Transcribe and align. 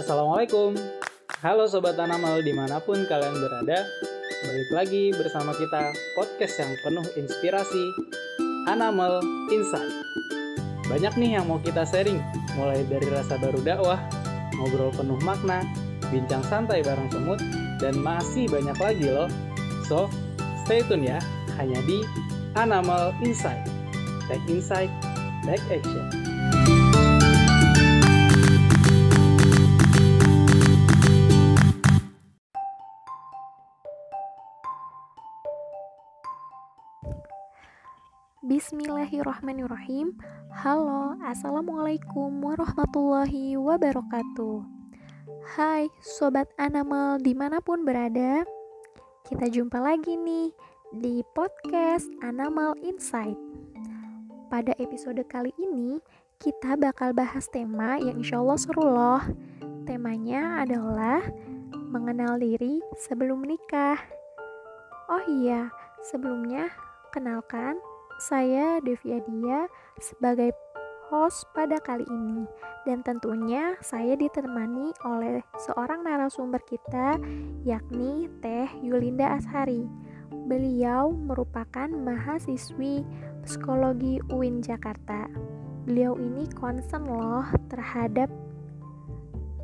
Assalamualaikum. 0.00 0.80
Halo 1.44 1.68
Sobat 1.68 1.92
Tanamal 1.92 2.40
di 2.40 2.56
mana 2.56 2.80
pun 2.80 3.04
kalian 3.04 3.36
berada 3.36 3.84
Balik 4.48 4.70
lagi 4.72 5.12
bersama 5.12 5.52
kita 5.52 5.92
podcast 6.16 6.56
yang 6.56 6.72
penuh 6.80 7.04
inspirasi 7.20 7.84
Animal 8.64 9.20
Insight. 9.52 9.92
Banyak 10.88 11.20
nih 11.20 11.36
yang 11.36 11.52
mau 11.52 11.60
kita 11.60 11.84
sharing 11.84 12.16
Mulai 12.56 12.80
dari 12.88 13.12
rasa 13.12 13.36
baru 13.36 13.60
dakwah 13.60 14.00
Ngobrol 14.56 14.88
penuh 14.96 15.20
makna 15.20 15.68
Bincang 16.08 16.48
santai 16.48 16.80
bareng 16.80 17.12
semut 17.12 17.40
Dan 17.76 18.00
masih 18.00 18.48
banyak 18.48 18.80
lagi 18.80 19.04
loh. 19.04 19.28
So, 19.84 20.08
stay 20.64 20.80
tune 20.80 21.12
ya 21.12 21.20
Hanya 21.60 21.76
di 21.84 22.00
Animal 22.56 23.12
Insight. 23.20 23.68
Take 24.32 24.48
Insight, 24.48 24.88
Take 25.44 25.60
Action 25.68 26.19
Bismillahirrahmanirrahim. 38.50 40.18
Halo, 40.50 41.14
Assalamualaikum 41.22 42.42
warahmatullahi 42.42 43.54
wabarakatuh. 43.54 44.66
Hai 45.54 45.86
Sobat 46.02 46.50
Animal 46.58 47.22
di 47.22 47.30
mana 47.30 47.62
pun 47.62 47.86
berada. 47.86 48.42
Kita 49.22 49.46
jumpa 49.46 49.78
lagi 49.78 50.18
nih 50.18 50.50
di 50.98 51.22
podcast 51.30 52.10
Animal 52.26 52.74
Insight. 52.82 53.38
Pada 54.50 54.74
episode 54.82 55.22
kali 55.30 55.54
ini 55.54 56.02
kita 56.42 56.74
bakal 56.74 57.14
bahas 57.14 57.46
tema 57.54 58.02
yang 58.02 58.18
insya 58.18 58.42
Allah 58.42 58.58
seru 58.58 58.82
loh. 58.82 59.22
Temanya 59.86 60.66
adalah 60.66 61.22
mengenal 61.70 62.34
diri 62.42 62.82
sebelum 62.98 63.46
menikah. 63.46 64.02
Oh 65.06 65.22
iya, 65.38 65.70
sebelumnya 66.02 66.66
kenalkan 67.14 67.78
saya 68.20 68.84
Devi 68.84 69.16
Adia 69.16 69.64
sebagai 69.96 70.52
host 71.08 71.48
pada 71.56 71.80
kali 71.80 72.04
ini 72.04 72.44
dan 72.84 73.00
tentunya 73.00 73.74
saya 73.80 74.12
ditemani 74.14 74.92
oleh 75.08 75.40
seorang 75.56 76.04
narasumber 76.04 76.60
kita 76.68 77.16
yakni 77.64 78.28
Teh 78.44 78.68
Yulinda 78.84 79.40
Ashari. 79.40 79.88
Beliau 80.46 81.10
merupakan 81.10 81.88
mahasiswi 81.88 83.02
psikologi 83.42 84.20
UIN 84.28 84.60
Jakarta. 84.60 85.26
Beliau 85.88 86.14
ini 86.20 86.44
concern 86.52 87.08
loh 87.08 87.48
terhadap 87.72 88.28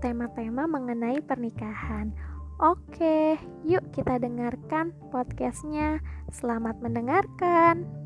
tema-tema 0.01 0.65
mengenai 0.65 1.21
pernikahan. 1.23 2.11
Oke, 2.57 3.37
yuk 3.69 3.85
kita 3.93 4.17
dengarkan 4.17 4.97
podcastnya. 5.13 6.01
Selamat 6.33 6.81
mendengarkan. 6.81 8.06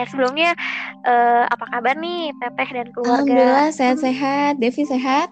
Oke, 0.00 0.16
sebelumnya 0.16 0.56
uh, 1.04 1.44
apa 1.44 1.76
kabar 1.76 1.92
nih 2.00 2.32
Teteh 2.40 2.68
dan 2.72 2.88
keluarga? 2.96 3.20
Alhamdulillah 3.20 3.68
sehat-sehat. 3.68 4.56
Devi 4.56 4.88
sehat? 4.88 5.28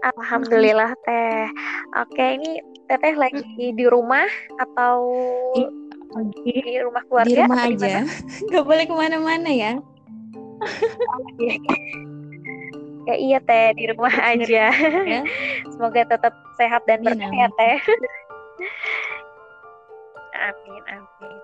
Alhamdulillah 0.00 0.96
Teh. 1.04 1.44
Oke, 1.92 2.40
ini 2.40 2.64
Teteh 2.88 3.20
lagi 3.20 3.76
di 3.76 3.84
rumah 3.84 4.24
atau 4.56 4.96
di 6.40 6.56
rumah 6.80 7.04
keluarga? 7.04 7.28
Di 7.28 7.36
rumah 7.36 7.60
aja. 7.68 8.00
Gak 8.56 8.64
boleh 8.64 8.84
ke 8.88 8.94
mana-mana 8.96 9.50
ya. 9.52 9.76
ya 13.12 13.14
iya 13.20 13.38
Teh, 13.44 13.76
di 13.76 13.92
rumah 13.92 14.14
aja. 14.24 14.72
Ya. 15.04 15.20
Semoga 15.76 16.16
tetap 16.16 16.32
sehat 16.56 16.80
dan 16.88 17.04
berkah 17.04 17.28
ya 17.28 17.48
Teh. 17.60 17.76
Amin, 20.48 20.82
amin. 20.88 21.37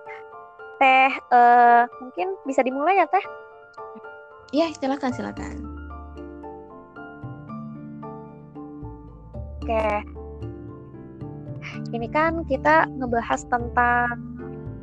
Teh, 0.75 1.11
uh, 1.31 1.87
mungkin 2.03 2.35
bisa 2.43 2.59
dimulai 2.61 2.99
ya 2.99 3.07
Teh? 3.07 3.25
Iya, 4.51 4.71
silakan, 4.75 5.11
silakan. 5.15 5.55
Oke. 9.63 9.87
Ini 11.91 12.07
kan 12.13 12.45
kita 12.45 12.85
ngebahas 13.01 13.41
tentang 13.49 14.35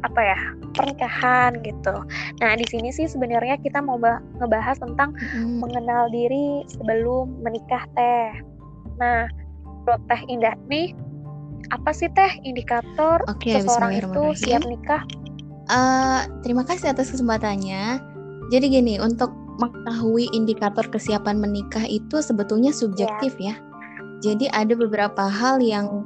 apa 0.03 0.21
ya 0.21 0.39
pernikahan 0.75 1.63
gitu. 1.63 1.95
Nah 2.43 2.53
di 2.59 2.67
sini 2.67 2.91
sih 2.91 3.07
sebenarnya 3.07 3.55
kita 3.63 3.79
mau 3.79 4.01
ngebahas 4.43 4.83
tentang 4.83 5.15
hmm. 5.15 5.63
mengenal 5.63 6.11
diri 6.11 6.67
sebelum 6.67 7.39
menikah 7.39 7.87
teh. 7.95 8.43
Nah, 8.99 9.31
menurut 9.87 10.03
teh 10.11 10.21
Indah 10.27 10.59
nih 10.67 10.91
apa 11.71 11.95
sih 11.95 12.11
teh 12.11 12.33
indikator 12.43 13.23
okay, 13.31 13.63
seseorang 13.63 14.03
itu 14.03 14.23
siap 14.35 14.67
nikah? 14.67 15.07
Uh, 15.73 16.29
terima 16.45 16.69
kasih 16.69 16.93
atas 16.93 17.09
kesempatannya. 17.09 17.97
Jadi 18.53 18.67
gini, 18.69 19.01
untuk 19.01 19.33
mengetahui 19.57 20.29
indikator 20.37 20.85
kesiapan 20.93 21.41
menikah 21.41 21.85
itu 21.89 22.21
sebetulnya 22.21 22.69
subjektif 22.77 23.33
yeah. 23.41 23.57
ya. 23.57 23.65
Jadi 24.23 24.47
ada 24.53 24.77
beberapa 24.77 25.27
hal 25.27 25.65
yang 25.65 26.05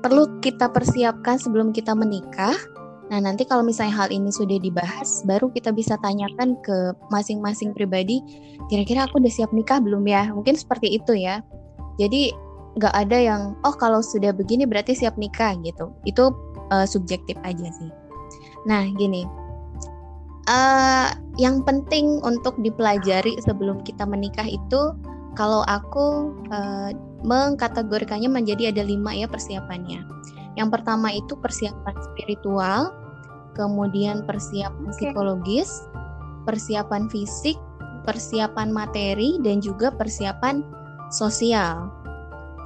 perlu 0.00 0.38
kita 0.38 0.70
persiapkan 0.70 1.36
sebelum 1.36 1.74
kita 1.74 1.92
menikah. 1.98 2.54
Nah, 3.10 3.18
nanti 3.18 3.42
kalau 3.42 3.64
misalnya 3.66 4.06
hal 4.06 4.08
ini 4.12 4.30
sudah 4.30 4.60
dibahas, 4.62 5.24
baru 5.26 5.50
kita 5.50 5.74
bisa 5.74 5.98
tanyakan 6.04 6.54
ke 6.62 6.92
masing-masing 7.10 7.74
pribadi, 7.74 8.20
kira-kira 8.70 9.08
aku 9.08 9.18
udah 9.18 9.32
siap 9.32 9.50
nikah 9.50 9.82
belum 9.82 10.06
ya? 10.06 10.30
Mungkin 10.30 10.54
seperti 10.54 10.94
itu 10.94 11.16
ya. 11.16 11.42
Jadi 11.98 12.30
nggak 12.78 12.94
ada 12.94 13.18
yang 13.18 13.42
oh 13.66 13.74
kalau 13.74 13.98
sudah 13.98 14.30
begini 14.30 14.62
berarti 14.62 14.94
siap 14.94 15.18
nikah 15.18 15.58
gitu 15.66 15.90
itu 16.06 16.30
uh, 16.70 16.86
subjektif 16.86 17.34
aja 17.42 17.66
sih 17.74 17.90
nah 18.64 18.86
gini. 18.96 19.28
Uh, 20.48 21.12
yang 21.36 21.60
penting 21.60 22.24
untuk 22.24 22.56
dipelajari 22.64 23.36
sebelum 23.44 23.84
kita 23.84 24.08
menikah 24.08 24.48
itu 24.48 24.96
kalau 25.36 25.60
aku 25.68 26.32
uh, 26.48 26.90
mengkategorikannya 27.22 28.32
menjadi 28.32 28.72
ada 28.72 28.82
lima 28.82 29.12
ya 29.12 29.28
persiapannya. 29.28 30.02
Yang 30.56 30.68
pertama 30.80 31.12
itu 31.12 31.36
persiapan 31.36 31.94
spiritual 32.10 32.90
kemudian 33.54 34.24
persiapan 34.24 34.88
psikologis 34.94 35.86
persiapan 36.46 37.10
fisik 37.12 37.60
persiapan 38.08 38.72
materi 38.72 39.36
dan 39.44 39.60
juga 39.60 39.92
persiapan 39.92 40.64
sosial. 41.12 41.92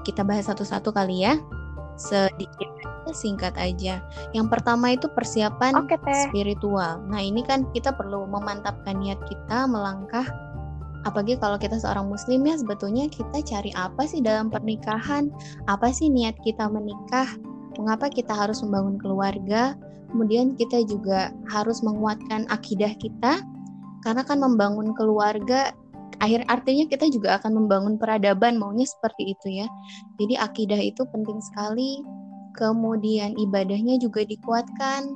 Kita 0.06 0.22
bahas 0.22 0.46
satu-satu 0.46 0.94
kali 0.94 1.26
ya. 1.26 1.34
Sedikit 2.02 2.70
singkat 3.14 3.54
aja. 3.54 4.02
Yang 4.34 4.46
pertama 4.50 4.94
itu 4.94 5.06
persiapan 5.10 5.86
Oke, 5.86 5.98
spiritual. 6.26 7.02
Nah, 7.06 7.22
ini 7.22 7.46
kan 7.46 7.68
kita 7.70 7.94
perlu 7.94 8.26
memantapkan 8.26 8.98
niat 8.98 9.20
kita 9.30 9.70
melangkah 9.70 10.26
apalagi 11.02 11.34
kalau 11.38 11.58
kita 11.58 11.78
seorang 11.78 12.06
muslim 12.06 12.46
ya 12.46 12.54
sebetulnya 12.58 13.10
kita 13.10 13.42
cari 13.42 13.70
apa 13.74 14.06
sih 14.06 14.22
dalam 14.22 14.48
pernikahan? 14.48 15.30
Apa 15.66 15.90
sih 15.90 16.08
niat 16.08 16.38
kita 16.46 16.70
menikah? 16.70 17.26
Mengapa 17.78 18.06
kita 18.12 18.32
harus 18.32 18.62
membangun 18.62 18.96
keluarga? 19.02 19.74
Kemudian 20.12 20.54
kita 20.60 20.84
juga 20.84 21.32
harus 21.48 21.80
menguatkan 21.80 22.44
akidah 22.52 22.92
kita 23.00 23.40
karena 24.04 24.22
kan 24.26 24.38
membangun 24.42 24.92
keluarga 24.92 25.72
akhir 26.22 26.46
artinya 26.46 26.86
kita 26.86 27.10
juga 27.10 27.42
akan 27.42 27.58
membangun 27.58 27.94
peradaban 27.98 28.54
maunya 28.54 28.86
seperti 28.86 29.34
itu 29.34 29.62
ya. 29.62 29.66
Jadi 30.22 30.38
akidah 30.38 30.78
itu 30.78 31.02
penting 31.10 31.42
sekali. 31.42 31.98
Kemudian 32.54 33.34
ibadahnya 33.34 33.98
juga 33.98 34.22
dikuatkan. 34.22 35.10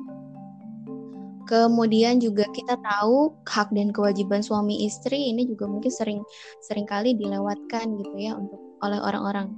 Kemudian 1.47 2.19
juga 2.19 2.43
kita 2.51 2.75
tahu 2.83 3.31
hak 3.47 3.71
dan 3.71 3.95
kewajiban 3.95 4.43
suami 4.43 4.83
istri 4.83 5.31
ini 5.31 5.47
juga 5.47 5.71
mungkin 5.71 5.95
sering 5.95 6.21
sering 6.67 6.91
kali 6.91 7.15
dilewatkan 7.15 7.87
gitu 8.03 8.17
ya 8.19 8.35
untuk 8.35 8.59
oleh 8.83 8.99
orang-orang. 8.99 9.55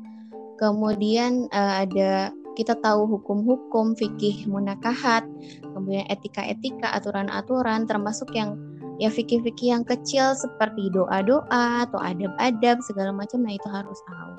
Kemudian 0.61 1.49
uh, 1.49 1.89
ada 1.89 2.29
kita 2.59 2.75
tahu 2.83 3.07
hukum-hukum 3.07 3.95
fikih 3.95 4.51
munakahat 4.51 5.23
kemudian 5.63 6.03
etika-etika 6.11 6.91
aturan-aturan 6.91 7.87
termasuk 7.87 8.35
yang 8.35 8.59
ya 8.99 9.09
fikih-fikih 9.09 9.73
yang 9.73 9.87
kecil 9.87 10.35
seperti 10.35 10.91
doa-doa 10.91 11.87
atau 11.87 11.99
adab-adab 12.03 12.83
segala 12.83 13.15
macam 13.15 13.47
nah 13.47 13.55
itu 13.55 13.69
harus 13.71 13.99
tahu. 14.11 14.35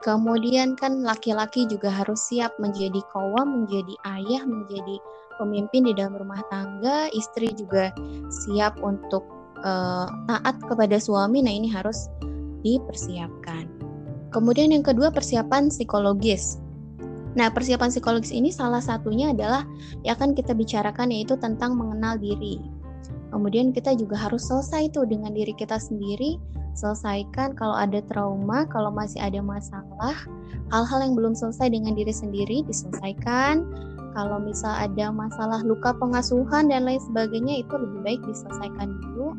Kemudian 0.00 0.80
kan 0.80 1.04
laki-laki 1.04 1.68
juga 1.68 1.92
harus 1.92 2.24
siap 2.32 2.56
menjadi 2.56 3.04
kawam, 3.12 3.64
menjadi 3.64 3.92
ayah, 4.08 4.48
menjadi 4.48 4.96
pemimpin 5.36 5.84
di 5.84 5.92
dalam 5.92 6.16
rumah 6.16 6.40
tangga, 6.48 7.12
istri 7.12 7.52
juga 7.52 7.92
siap 8.32 8.80
untuk 8.80 9.28
uh, 9.60 10.08
taat 10.24 10.56
kepada 10.64 10.96
suami. 10.96 11.44
Nah, 11.44 11.52
ini 11.52 11.68
harus 11.68 12.08
dipersiapkan. 12.64 13.68
kemudian 14.30 14.70
yang 14.70 14.86
kedua 14.86 15.10
persiapan 15.10 15.74
psikologis. 15.74 16.62
Nah, 17.34 17.50
persiapan 17.50 17.90
psikologis 17.90 18.30
ini 18.30 18.54
salah 18.54 18.78
satunya 18.78 19.34
adalah 19.34 19.66
yang 20.06 20.14
akan 20.14 20.38
kita 20.38 20.54
bicarakan 20.54 21.10
yaitu 21.10 21.34
tentang 21.34 21.74
mengenal 21.74 22.14
diri. 22.14 22.62
Kemudian 23.30 23.70
kita 23.70 23.94
juga 23.94 24.18
harus 24.18 24.50
selesai 24.50 24.90
itu 24.90 25.06
dengan 25.06 25.30
diri 25.30 25.54
kita 25.54 25.78
sendiri, 25.78 26.36
selesaikan 26.74 27.54
kalau 27.54 27.78
ada 27.78 28.02
trauma, 28.10 28.66
kalau 28.66 28.90
masih 28.90 29.22
ada 29.22 29.38
masalah, 29.38 30.14
hal-hal 30.74 30.98
yang 31.02 31.14
belum 31.14 31.34
selesai 31.38 31.70
dengan 31.70 31.94
diri 31.94 32.10
sendiri 32.10 32.66
diselesaikan. 32.66 33.66
Kalau 34.10 34.42
misal 34.42 34.74
ada 34.74 35.14
masalah 35.14 35.62
luka 35.62 35.94
pengasuhan 35.94 36.66
dan 36.66 36.82
lain 36.82 36.98
sebagainya 36.98 37.62
itu 37.62 37.74
lebih 37.78 38.00
baik 38.02 38.20
diselesaikan 38.26 38.98
dulu. 38.98 39.38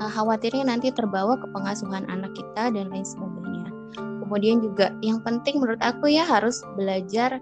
Uh, 0.00 0.08
khawatirnya 0.08 0.64
nanti 0.64 0.88
terbawa 0.88 1.36
ke 1.36 1.44
pengasuhan 1.52 2.08
anak 2.08 2.32
kita 2.32 2.72
dan 2.72 2.88
lain 2.88 3.04
sebagainya. 3.04 3.68
Kemudian 4.24 4.64
juga 4.64 4.96
yang 5.04 5.20
penting 5.20 5.60
menurut 5.60 5.84
aku 5.84 6.08
ya 6.08 6.24
harus 6.24 6.64
belajar 6.80 7.36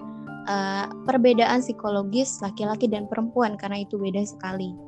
uh, 0.51 0.91
perbedaan 1.07 1.63
psikologis 1.63 2.43
laki-laki 2.43 2.91
dan 2.91 3.07
perempuan 3.07 3.55
karena 3.55 3.87
itu 3.87 3.95
beda 3.95 4.27
sekali 4.27 4.88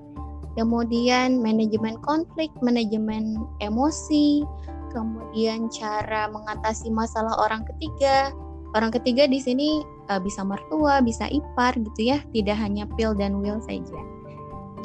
kemudian 0.55 1.39
manajemen 1.43 1.99
konflik, 2.03 2.51
manajemen 2.63 3.39
emosi, 3.63 4.43
kemudian 4.91 5.71
cara 5.71 6.27
mengatasi 6.31 6.91
masalah 6.91 7.35
orang 7.39 7.63
ketiga. 7.75 8.35
Orang 8.71 8.95
ketiga 8.95 9.27
di 9.27 9.43
sini 9.43 9.83
uh, 10.11 10.23
bisa 10.23 10.47
mertua, 10.47 11.03
bisa 11.03 11.27
ipar 11.27 11.75
gitu 11.75 12.15
ya, 12.15 12.19
tidak 12.31 12.55
hanya 12.59 12.87
pil 12.95 13.15
dan 13.19 13.43
will 13.43 13.59
saja. 13.63 13.99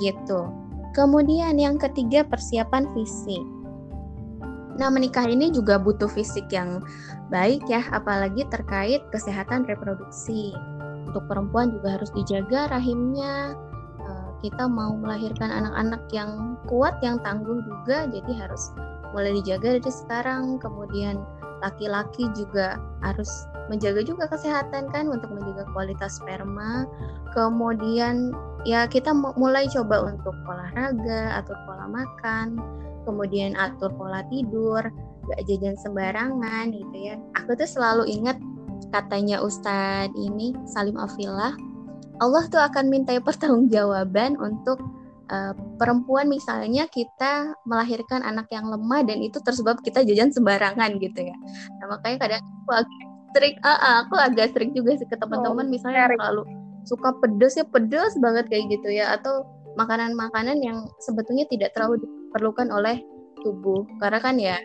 Gitu. 0.01 0.41
Kemudian 0.97 1.61
yang 1.61 1.77
ketiga 1.77 2.25
persiapan 2.25 2.89
fisik. 2.97 3.45
Nah, 4.75 4.91
menikah 4.91 5.23
ini 5.23 5.53
juga 5.55 5.79
butuh 5.79 6.09
fisik 6.11 6.51
yang 6.51 6.83
baik 7.31 7.63
ya, 7.71 7.83
apalagi 7.95 8.43
terkait 8.51 8.99
kesehatan 9.13 9.63
reproduksi. 9.69 10.51
Untuk 11.07 11.31
perempuan 11.31 11.71
juga 11.71 11.95
harus 11.95 12.11
dijaga 12.11 12.67
rahimnya, 12.73 13.55
kita 14.43 14.67
mau 14.67 14.95
melahirkan 14.95 15.51
anak-anak 15.51 16.03
yang 16.11 16.59
kuat, 16.67 16.97
yang 16.99 17.21
tangguh 17.21 17.61
juga, 17.63 18.07
jadi 18.09 18.31
harus 18.45 18.71
mulai 19.15 19.35
dijaga 19.39 19.79
dari 19.79 19.91
sekarang. 19.91 20.59
Kemudian 20.59 21.23
laki-laki 21.63 22.27
juga 22.35 22.77
harus 22.99 23.29
menjaga 23.71 24.05
juga 24.05 24.29
kesehatan 24.29 24.91
kan 24.91 25.09
untuk 25.09 25.31
menjaga 25.31 25.65
kualitas 25.71 26.19
sperma. 26.19 26.85
Kemudian 27.31 28.35
ya 28.67 28.85
kita 28.85 29.15
mulai 29.15 29.65
coba 29.71 30.11
untuk 30.11 30.35
olahraga, 30.45 31.39
atur 31.39 31.57
pola 31.65 31.87
makan, 31.87 32.59
kemudian 33.07 33.55
atur 33.55 33.89
pola 33.95 34.21
tidur, 34.27 34.83
gak 35.31 35.41
jajan 35.49 35.77
sembarangan 35.79 36.75
gitu 36.75 36.97
ya. 37.13 37.15
Aku 37.39 37.57
tuh 37.57 37.67
selalu 37.69 38.09
ingat 38.09 38.37
katanya 38.93 39.41
Ustadz 39.41 40.13
ini 40.15 40.53
Salim 40.69 40.99
Afillah 40.99 41.74
Allah 42.21 42.43
tuh 42.47 42.61
akan 42.61 42.87
minta 42.91 43.15
pertanggungjawaban 43.27 44.39
untuk 44.39 44.79
uh, 45.31 45.53
perempuan 45.81 46.29
misalnya 46.29 46.87
kita 46.89 47.55
melahirkan 47.67 48.21
anak 48.23 48.47
yang 48.51 48.67
lemah 48.69 49.03
dan 49.03 49.21
itu 49.21 49.41
tersebab 49.41 49.81
kita 49.81 50.05
jajan 50.05 50.31
sembarangan 50.31 50.97
gitu 51.01 51.19
ya. 51.25 51.35
Nah, 51.81 51.97
makanya 51.97 52.17
kadang 52.27 52.41
aku 52.41 52.71
agak 52.83 53.01
strict, 53.35 53.57
uh, 53.65 53.69
uh, 53.69 53.95
aku 54.07 54.15
agak 54.15 54.45
strict 54.55 54.73
juga 54.73 54.95
sih 54.95 55.07
ke 55.07 55.17
teman-teman 55.19 55.67
oh, 55.67 55.71
misalnya 55.71 56.07
yang 56.07 56.15
selalu 56.15 56.43
suka 56.85 57.09
pedes 57.17 57.57
ya 57.57 57.65
pedes 57.65 58.13
banget 58.21 58.45
kayak 58.47 58.69
gitu 58.77 58.93
ya 58.93 59.17
atau 59.17 59.43
makanan-makanan 59.75 60.61
yang 60.61 60.85
sebetulnya 61.01 61.43
tidak 61.49 61.73
terlalu 61.75 62.05
diperlukan 62.05 62.69
oleh 62.71 63.01
tubuh 63.41 63.83
karena 63.99 64.19
kan 64.21 64.35
ya 64.39 64.55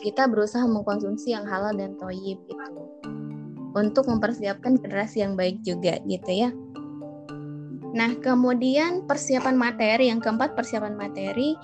kita 0.00 0.24
berusaha 0.30 0.64
mengkonsumsi 0.64 1.34
yang 1.34 1.44
halal 1.44 1.74
dan 1.76 1.98
toyib 2.00 2.38
gitu 2.48 2.82
untuk 3.74 4.06
mempersiapkan 4.06 4.78
generasi 4.78 5.26
yang 5.26 5.34
baik 5.34 5.60
juga 5.66 5.98
gitu 6.06 6.30
ya. 6.30 6.54
Nah, 7.94 8.10
kemudian 8.18 9.06
persiapan 9.06 9.54
materi 9.54 10.10
yang 10.10 10.18
keempat 10.18 10.58
persiapan 10.58 10.98
materi 10.98 11.54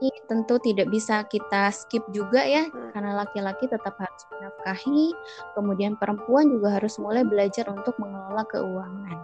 ini 0.00 0.08
tentu 0.24 0.56
tidak 0.64 0.88
bisa 0.88 1.28
kita 1.28 1.68
skip 1.68 2.00
juga 2.16 2.40
ya 2.40 2.64
hmm. 2.64 2.96
karena 2.96 3.20
laki-laki 3.20 3.68
tetap 3.68 3.92
harus 4.00 4.22
menafkahi, 4.32 5.12
kemudian 5.52 5.92
perempuan 6.00 6.48
juga 6.48 6.80
harus 6.80 6.96
mulai 6.96 7.20
belajar 7.20 7.68
untuk 7.68 7.92
mengelola 8.00 8.48
keuangan. 8.48 9.18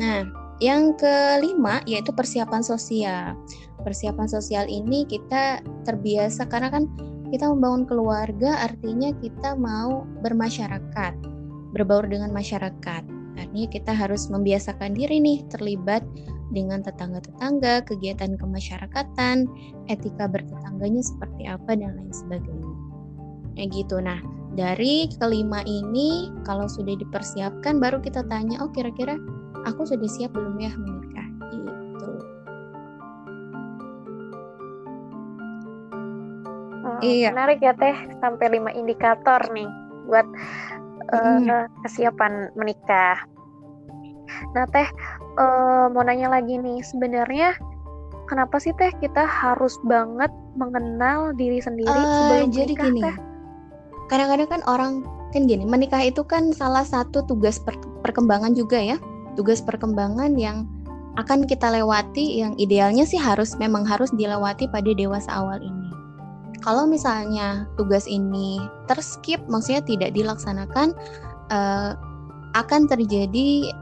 Nah, 0.00 0.24
yang 0.64 0.96
kelima 0.96 1.84
yaitu 1.84 2.08
persiapan 2.08 2.64
sosial. 2.64 3.36
Persiapan 3.84 4.28
sosial 4.32 4.64
ini 4.64 5.04
kita 5.04 5.60
terbiasa 5.84 6.48
karena 6.48 6.72
kan 6.72 6.88
kita 7.28 7.48
membangun 7.52 7.84
keluarga 7.84 8.64
artinya 8.64 9.12
kita 9.20 9.56
mau 9.60 10.08
bermasyarakat, 10.24 11.12
berbaur 11.76 12.08
dengan 12.08 12.32
masyarakat. 12.32 13.04
Artinya 13.50 13.66
kita 13.74 13.92
harus 13.98 14.30
membiasakan 14.30 14.94
diri 14.94 15.18
nih 15.18 15.42
terlibat 15.50 16.06
dengan 16.54 16.86
tetangga-tetangga, 16.86 17.82
kegiatan 17.82 18.38
kemasyarakatan, 18.38 19.50
etika 19.90 20.30
bertetangganya 20.30 21.02
seperti 21.02 21.50
apa 21.50 21.74
dan 21.74 21.98
lain 21.98 22.14
sebagainya. 22.14 22.74
Ya 23.58 23.66
gitu. 23.66 23.98
Nah, 23.98 24.22
dari 24.54 25.10
kelima 25.18 25.66
ini 25.66 26.30
kalau 26.46 26.70
sudah 26.70 26.94
dipersiapkan 26.94 27.82
baru 27.82 27.98
kita 27.98 28.22
tanya, 28.30 28.62
oh 28.62 28.70
kira-kira 28.70 29.18
aku 29.66 29.82
sudah 29.82 30.06
siap 30.06 30.30
belum 30.30 30.54
ya 30.62 30.70
menikah? 30.78 31.26
Gitu. 31.50 32.10
Hmm, 36.86 36.98
iya. 37.02 37.34
Menarik 37.34 37.58
ya 37.58 37.74
teh 37.74 37.98
sampai 38.22 38.46
lima 38.46 38.70
indikator 38.70 39.42
nih 39.50 39.66
buat 40.06 40.26
uh, 41.10 41.66
kesiapan 41.82 42.54
menikah. 42.54 43.18
Nah 44.56 44.64
teh 44.70 44.88
uh, 45.38 45.86
mau 45.92 46.02
nanya 46.04 46.30
lagi 46.30 46.58
nih 46.58 46.82
sebenarnya 46.84 47.56
kenapa 48.30 48.58
sih 48.62 48.74
teh 48.78 48.90
kita 49.02 49.26
harus 49.26 49.78
banget 49.86 50.30
mengenal 50.54 51.34
diri 51.34 51.58
sendiri 51.58 51.90
uh, 51.90 52.10
sebelum 52.14 52.48
jadi 52.50 52.74
menikah 52.74 52.86
gini, 52.90 53.02
teh? 53.02 53.16
Kadang-kadang 54.10 54.48
kan 54.48 54.62
orang 54.66 54.92
kan 55.30 55.46
gini 55.46 55.62
menikah 55.62 56.02
itu 56.02 56.26
kan 56.26 56.50
salah 56.50 56.82
satu 56.82 57.22
tugas 57.26 57.58
per 57.62 57.74
perkembangan 58.02 58.54
juga 58.54 58.78
ya. 58.78 58.96
Tugas 59.38 59.62
perkembangan 59.62 60.34
yang 60.34 60.66
akan 61.18 61.46
kita 61.46 61.70
lewati 61.74 62.38
yang 62.38 62.54
idealnya 62.58 63.02
sih 63.02 63.18
harus 63.18 63.58
memang 63.58 63.82
harus 63.82 64.10
dilewati 64.14 64.70
pada 64.70 64.90
dewasa 64.94 65.30
awal 65.30 65.58
ini. 65.58 65.90
Kalau 66.60 66.84
misalnya 66.84 67.64
tugas 67.80 68.04
ini 68.04 68.60
terskip, 68.84 69.40
maksudnya 69.48 69.80
tidak 69.80 70.12
dilaksanakan, 70.12 70.92
uh, 71.48 71.96
akan 72.52 72.84
terjadi 72.90 73.72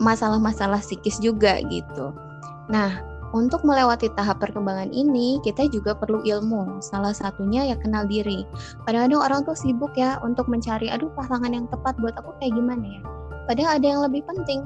masalah-masalah 0.00 0.80
psikis 0.80 1.18
juga 1.20 1.60
gitu. 1.68 2.14
Nah, 2.70 3.00
untuk 3.32 3.64
melewati 3.64 4.12
tahap 4.12 4.44
perkembangan 4.44 4.92
ini, 4.92 5.40
kita 5.40 5.68
juga 5.72 5.96
perlu 5.96 6.20
ilmu. 6.20 6.84
Salah 6.84 7.16
satunya 7.16 7.64
ya 7.64 7.76
kenal 7.80 8.04
diri. 8.04 8.44
Kadang-kadang 8.84 9.20
orang 9.24 9.40
tuh 9.48 9.56
sibuk 9.56 9.96
ya 9.96 10.20
untuk 10.20 10.48
mencari, 10.52 10.92
aduh 10.92 11.08
pasangan 11.16 11.52
yang 11.52 11.64
tepat 11.72 11.96
buat 12.00 12.12
aku 12.20 12.36
kayak 12.40 12.56
gimana 12.56 12.84
ya. 12.84 13.00
Padahal 13.48 13.80
ada 13.80 13.86
yang 13.88 14.00
lebih 14.04 14.22
penting. 14.28 14.64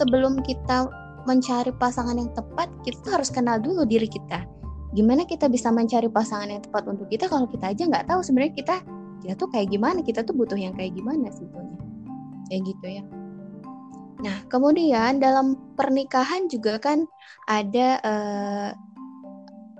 Sebelum 0.00 0.40
kita 0.42 0.88
mencari 1.28 1.72
pasangan 1.76 2.16
yang 2.16 2.32
tepat, 2.32 2.72
kita 2.82 3.20
harus 3.20 3.28
kenal 3.28 3.60
dulu 3.60 3.84
diri 3.84 4.08
kita 4.08 4.48
gimana 4.90 5.22
kita 5.22 5.46
bisa 5.46 5.70
mencari 5.70 6.10
pasangan 6.10 6.50
yang 6.50 6.62
tepat 6.66 6.82
untuk 6.90 7.06
kita 7.06 7.30
kalau 7.30 7.46
kita 7.46 7.70
aja 7.70 7.82
nggak 7.86 8.10
tahu 8.10 8.20
sebenarnya 8.26 8.54
kita 8.58 8.76
kita 9.22 9.34
tuh 9.38 9.48
kayak 9.54 9.70
gimana 9.70 10.02
kita 10.02 10.26
tuh 10.26 10.34
butuh 10.34 10.58
yang 10.58 10.74
kayak 10.74 10.98
gimana 10.98 11.30
sebetulnya 11.30 11.78
kayak 12.50 12.62
gitu 12.66 12.86
ya 12.98 13.02
nah 14.20 14.36
kemudian 14.52 15.18
dalam 15.20 15.56
pernikahan 15.74 16.48
juga 16.52 16.76
kan 16.76 17.08
ada 17.48 17.88
eh, 18.04 18.70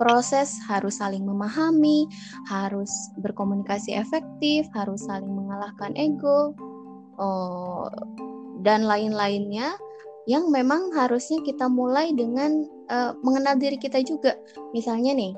proses 0.00 0.56
harus 0.64 0.96
saling 0.96 1.28
memahami 1.28 2.08
harus 2.48 2.88
berkomunikasi 3.20 3.92
efektif 3.92 4.64
harus 4.72 5.04
saling 5.04 5.28
mengalahkan 5.28 5.92
ego 5.92 6.56
oh, 7.20 7.84
dan 8.64 8.88
lain-lainnya 8.88 9.76
yang 10.28 10.52
memang 10.52 10.92
harusnya 10.92 11.40
kita 11.42 11.66
mulai 11.66 12.12
dengan 12.12 12.62
uh, 12.92 13.16
mengenal 13.24 13.56
diri 13.56 13.74
kita 13.80 13.98
juga. 14.04 14.36
Misalnya 14.76 15.16
nih, 15.16 15.32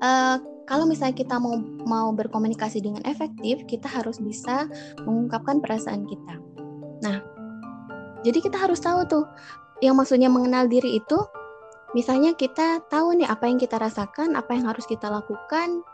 uh, 0.00 0.40
kalau 0.64 0.88
misalnya 0.88 1.12
kita 1.12 1.36
mau 1.36 1.60
mau 1.84 2.08
berkomunikasi 2.14 2.80
dengan 2.80 3.02
efektif, 3.04 3.68
kita 3.68 3.84
harus 3.84 4.16
bisa 4.22 4.64
mengungkapkan 5.04 5.58
perasaan 5.58 6.08
kita. 6.08 6.34
Nah, 7.04 7.20
jadi 8.26 8.38
kita 8.42 8.58
harus 8.58 8.82
tahu 8.82 9.06
tuh, 9.06 9.24
yang 9.78 9.94
maksudnya 9.94 10.26
mengenal 10.26 10.66
diri 10.66 10.98
itu, 10.98 11.18
misalnya 11.94 12.34
kita 12.34 12.82
tahu 12.90 13.14
nih 13.14 13.28
apa 13.28 13.46
yang 13.46 13.58
kita 13.58 13.78
rasakan, 13.78 14.34
apa 14.34 14.54
yang 14.58 14.66
harus 14.66 14.84
kita 14.90 15.06
lakukan, 15.06 15.86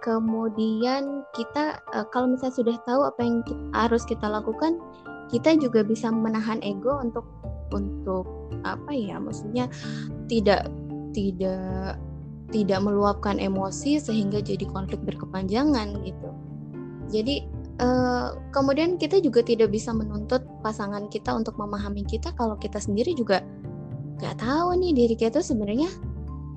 kemudian 0.00 1.24
kita 1.36 1.80
uh, 1.92 2.06
kalau 2.08 2.32
misalnya 2.32 2.56
sudah 2.56 2.76
tahu 2.84 3.00
apa 3.04 3.20
yang 3.20 3.44
harus 3.72 4.02
kita 4.04 4.26
lakukan, 4.28 4.80
kita 5.28 5.54
juga 5.56 5.84
bisa 5.84 6.10
menahan 6.10 6.58
ego 6.64 6.98
untuk 6.98 7.24
untuk 7.70 8.26
apa 8.66 8.90
ya 8.90 9.22
maksudnya 9.22 9.70
tidak 10.26 10.66
tidak 11.14 11.94
tidak 12.50 12.82
meluapkan 12.82 13.38
emosi 13.38 14.02
sehingga 14.02 14.42
jadi 14.42 14.66
konflik 14.66 14.98
berkepanjangan 15.06 16.02
gitu. 16.02 16.30
Jadi 17.10 17.46
uh, 17.80 18.36
kemudian 18.52 19.00
kita 19.00 19.18
juga 19.24 19.40
tidak 19.40 19.72
bisa 19.72 19.90
menuntut 19.90 20.44
pasangan 20.60 21.08
kita 21.08 21.32
untuk 21.32 21.56
memahami 21.56 22.04
kita 22.04 22.30
kalau 22.36 22.54
kita 22.60 22.78
sendiri 22.78 23.16
juga 23.16 23.40
nggak 24.20 24.36
tahu 24.36 24.76
nih 24.76 24.92
diri 24.92 25.16
kita 25.16 25.40
sebenarnya 25.40 25.88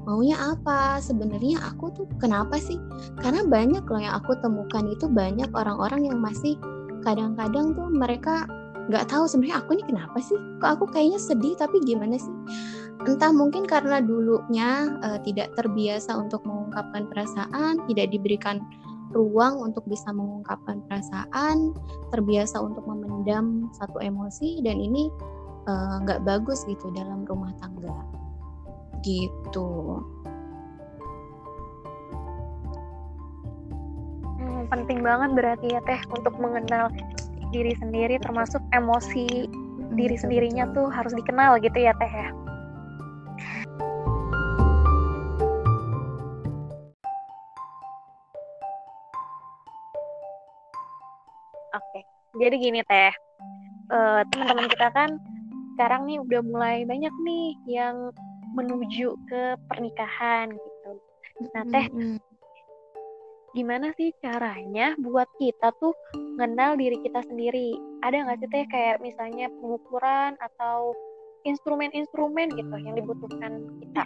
maunya 0.04 0.36
apa 0.36 1.00
sebenarnya 1.00 1.64
aku 1.64 1.92
tuh 1.96 2.06
kenapa 2.20 2.60
sih? 2.60 2.76
Karena 3.24 3.48
banyak 3.48 3.88
loh 3.88 4.02
yang 4.04 4.20
aku 4.20 4.36
temukan 4.44 4.84
itu 4.92 5.08
banyak 5.08 5.48
orang-orang 5.56 6.12
yang 6.12 6.20
masih 6.20 6.60
kadang-kadang 7.08 7.72
tuh 7.76 7.88
mereka 7.88 8.48
nggak 8.92 9.08
tahu 9.08 9.24
sebenarnya 9.24 9.64
aku 9.64 9.80
ini 9.80 9.84
kenapa 9.88 10.18
sih? 10.20 10.36
Kok 10.60 10.70
aku 10.80 10.86
kayaknya 10.92 11.20
sedih 11.24 11.56
tapi 11.56 11.80
gimana 11.88 12.20
sih? 12.20 12.36
Entah 13.08 13.32
mungkin 13.32 13.64
karena 13.64 14.04
dulunya 14.04 14.92
uh, 15.04 15.20
tidak 15.24 15.56
terbiasa 15.56 16.20
untuk 16.20 16.44
mengungkapkan 16.44 17.08
perasaan 17.08 17.84
tidak 17.88 18.12
diberikan 18.12 18.60
ruang 19.14 19.62
untuk 19.62 19.86
bisa 19.86 20.10
mengungkapkan 20.12 20.82
perasaan, 20.90 21.72
terbiasa 22.10 22.60
untuk 22.60 22.84
memendam 22.90 23.70
satu 23.78 24.02
emosi 24.02 24.60
dan 24.66 24.82
ini 24.82 25.08
eh, 25.70 25.96
nggak 26.04 26.20
uh, 26.22 26.26
bagus 26.26 26.66
gitu 26.66 26.90
dalam 26.92 27.24
rumah 27.24 27.54
tangga. 27.62 27.94
Gitu. 29.06 29.70
Hmm, 34.42 34.64
penting 34.68 35.00
banget 35.06 35.30
berarti 35.38 35.68
ya 35.72 35.82
teh 35.86 36.02
untuk 36.12 36.36
mengenal 36.42 36.92
diri 37.54 37.78
sendiri 37.78 38.18
termasuk 38.18 38.60
emosi 38.74 39.46
diri 39.94 40.18
sendirinya 40.18 40.74
tuh 40.74 40.90
harus 40.90 41.14
dikenal 41.14 41.62
gitu 41.62 41.78
ya 41.78 41.94
teh 42.02 42.10
ya. 42.10 42.34
Jadi 52.44 52.56
gini 52.60 52.82
teh 52.84 53.14
uh, 53.92 54.22
teman-teman 54.32 54.68
kita 54.68 54.88
kan 54.92 55.10
sekarang 55.74 56.06
nih 56.06 56.20
udah 56.22 56.42
mulai 56.46 56.78
banyak 56.86 57.14
nih 57.24 57.48
yang 57.66 58.14
menuju 58.54 59.18
ke 59.26 59.58
pernikahan 59.72 60.54
gitu. 60.54 60.92
Nah 61.56 61.64
teh 61.74 61.86
gimana 63.54 63.94
sih 63.98 64.14
caranya 64.22 64.98
buat 65.02 65.30
kita 65.42 65.74
tuh 65.82 65.94
mengenal 66.38 66.78
diri 66.78 67.02
kita 67.02 67.26
sendiri? 67.26 67.74
Ada 68.06 68.28
nggak 68.28 68.38
sih 68.44 68.50
teh 68.54 68.66
kayak 68.70 69.02
misalnya 69.02 69.50
pengukuran 69.58 70.38
atau 70.38 70.94
instrumen-instrumen 71.48 72.54
gitu 72.54 72.76
yang 72.78 72.94
dibutuhkan 72.94 73.66
kita? 73.82 74.06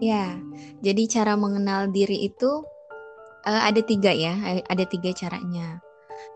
Ya 0.00 0.40
jadi 0.80 1.02
cara 1.08 1.36
mengenal 1.36 1.92
diri 1.92 2.24
itu 2.28 2.64
uh, 3.44 3.62
ada 3.68 3.80
tiga 3.84 4.12
ya 4.12 4.62
ada 4.68 4.84
tiga 4.88 5.12
caranya 5.12 5.84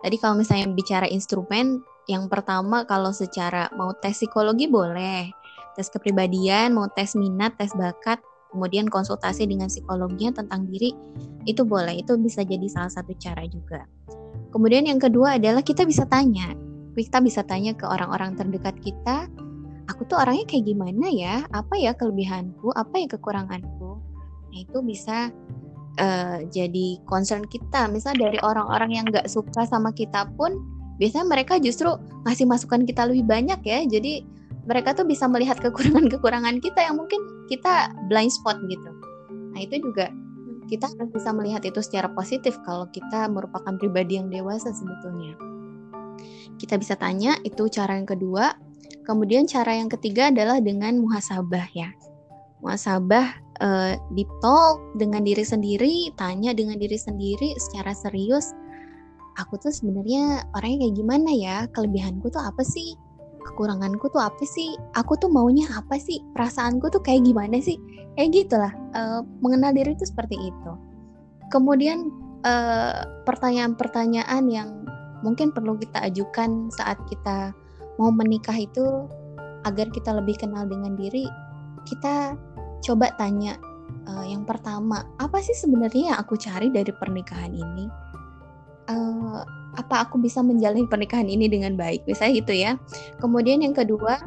Tadi 0.00 0.16
kalau 0.16 0.40
misalnya 0.40 0.72
bicara 0.72 1.04
instrumen, 1.08 1.84
yang 2.08 2.26
pertama 2.26 2.88
kalau 2.88 3.12
secara 3.12 3.68
mau 3.76 3.92
tes 3.92 4.16
psikologi 4.16 4.64
boleh, 4.66 5.28
tes 5.76 5.92
kepribadian, 5.92 6.72
mau 6.72 6.88
tes 6.88 7.12
minat, 7.14 7.54
tes 7.60 7.70
bakat, 7.76 8.18
kemudian 8.50 8.88
konsultasi 8.88 9.44
dengan 9.46 9.68
psikologinya 9.68 10.42
tentang 10.42 10.66
diri, 10.66 10.96
itu 11.44 11.62
boleh, 11.62 12.00
itu 12.00 12.16
bisa 12.16 12.42
jadi 12.42 12.66
salah 12.66 12.90
satu 12.90 13.12
cara 13.20 13.44
juga. 13.46 13.84
Kemudian 14.50 14.88
yang 14.88 14.98
kedua 14.98 15.38
adalah 15.38 15.62
kita 15.62 15.86
bisa 15.86 16.08
tanya, 16.08 16.56
kita 16.96 17.22
bisa 17.22 17.46
tanya 17.46 17.76
ke 17.76 17.86
orang-orang 17.86 18.34
terdekat 18.34 18.74
kita, 18.82 19.30
aku 19.86 20.02
tuh 20.10 20.18
orangnya 20.18 20.46
kayak 20.50 20.64
gimana 20.66 21.06
ya, 21.12 21.46
apa 21.54 21.78
ya 21.78 21.94
kelebihanku, 21.94 22.74
apa 22.74 22.94
ya 22.98 23.06
kekuranganku. 23.06 24.02
Nah 24.50 24.58
itu 24.58 24.78
bisa 24.82 25.30
uh, 26.00 26.40
jadi 26.48 26.98
concern 27.04 27.44
kita. 27.44 27.86
Misal 27.92 28.16
dari 28.16 28.40
orang-orang 28.40 28.96
yang 28.96 29.04
nggak 29.06 29.28
suka 29.28 29.68
sama 29.68 29.92
kita 29.92 30.26
pun, 30.34 30.56
biasanya 30.96 31.28
mereka 31.28 31.60
justru 31.60 31.92
ngasih 32.24 32.48
masukan 32.48 32.88
kita 32.88 33.04
lebih 33.04 33.28
banyak 33.28 33.60
ya. 33.62 33.84
Jadi 33.84 34.24
mereka 34.64 34.96
tuh 34.96 35.04
bisa 35.04 35.28
melihat 35.28 35.60
kekurangan-kekurangan 35.60 36.58
kita 36.64 36.80
yang 36.80 36.96
mungkin 36.96 37.20
kita 37.52 37.92
blind 38.08 38.32
spot 38.32 38.56
gitu. 38.66 38.90
Nah 39.52 39.60
itu 39.60 39.80
juga 39.80 40.08
kita 40.70 40.86
harus 40.86 41.10
bisa 41.10 41.34
melihat 41.34 41.66
itu 41.66 41.82
secara 41.82 42.06
positif 42.14 42.54
kalau 42.62 42.86
kita 42.94 43.26
merupakan 43.26 43.74
pribadi 43.74 44.22
yang 44.22 44.30
dewasa 44.30 44.70
sebetulnya. 44.70 45.34
Kita 46.60 46.78
bisa 46.78 46.94
tanya, 46.94 47.34
itu 47.42 47.66
cara 47.72 47.98
yang 47.98 48.06
kedua. 48.06 48.54
Kemudian 49.02 49.50
cara 49.50 49.74
yang 49.74 49.90
ketiga 49.90 50.30
adalah 50.30 50.62
dengan 50.62 51.00
muhasabah 51.02 51.66
ya. 51.74 51.90
Muhasabah 52.62 53.49
uh, 53.62 53.94
deep 54.16 54.28
talk 54.40 54.80
dengan 54.96 55.24
diri 55.24 55.44
sendiri, 55.44 56.10
tanya 56.16 56.52
dengan 56.56 56.76
diri 56.76 56.96
sendiri 56.96 57.56
secara 57.60 57.94
serius, 57.94 58.52
aku 59.38 59.56
tuh 59.60 59.72
sebenarnya 59.72 60.44
orangnya 60.56 60.88
kayak 60.88 60.96
gimana 60.96 61.30
ya? 61.30 61.56
Kelebihanku 61.72 62.28
tuh 62.32 62.42
apa 62.42 62.60
sih? 62.66 62.96
Kekuranganku 63.40 64.12
tuh 64.12 64.20
apa 64.20 64.44
sih? 64.44 64.76
Aku 64.96 65.16
tuh 65.16 65.32
maunya 65.32 65.64
apa 65.72 65.96
sih? 65.96 66.20
Perasaanku 66.36 66.92
tuh 66.92 67.00
kayak 67.00 67.24
gimana 67.24 67.56
sih? 67.60 67.80
Kayak 68.18 68.44
gitulah. 68.44 68.72
Uh, 68.92 69.24
mengenal 69.40 69.72
diri 69.72 69.96
itu 69.96 70.04
seperti 70.04 70.36
itu. 70.36 70.72
Kemudian 71.50 72.14
eh, 72.46 73.02
pertanyaan-pertanyaan 73.26 74.46
yang 74.46 74.86
mungkin 75.26 75.50
perlu 75.52 75.76
kita 75.76 75.98
ajukan 76.06 76.70
saat 76.72 76.96
kita 77.10 77.52
mau 77.98 78.14
menikah 78.14 78.54
itu 78.54 79.10
agar 79.68 79.90
kita 79.92 80.16
lebih 80.16 80.38
kenal 80.40 80.64
dengan 80.64 80.96
diri, 80.96 81.28
kita 81.84 82.38
coba 82.80 83.12
tanya 83.16 83.56
uh, 84.08 84.24
yang 84.26 84.44
pertama 84.48 85.04
apa 85.20 85.38
sih 85.44 85.54
sebenarnya 85.56 86.14
yang 86.14 86.18
aku 86.18 86.34
cari 86.36 86.72
dari 86.72 86.90
pernikahan 86.90 87.52
ini? 87.52 87.86
Uh, 88.90 89.44
apa 89.78 90.02
aku 90.02 90.18
bisa 90.18 90.42
menjalani 90.42 90.86
pernikahan 90.88 91.30
ini 91.30 91.46
dengan 91.46 91.78
baik? 91.78 92.02
Misalnya 92.08 92.42
gitu 92.42 92.54
ya. 92.54 92.72
Kemudian 93.22 93.62
yang 93.62 93.76
kedua 93.76 94.18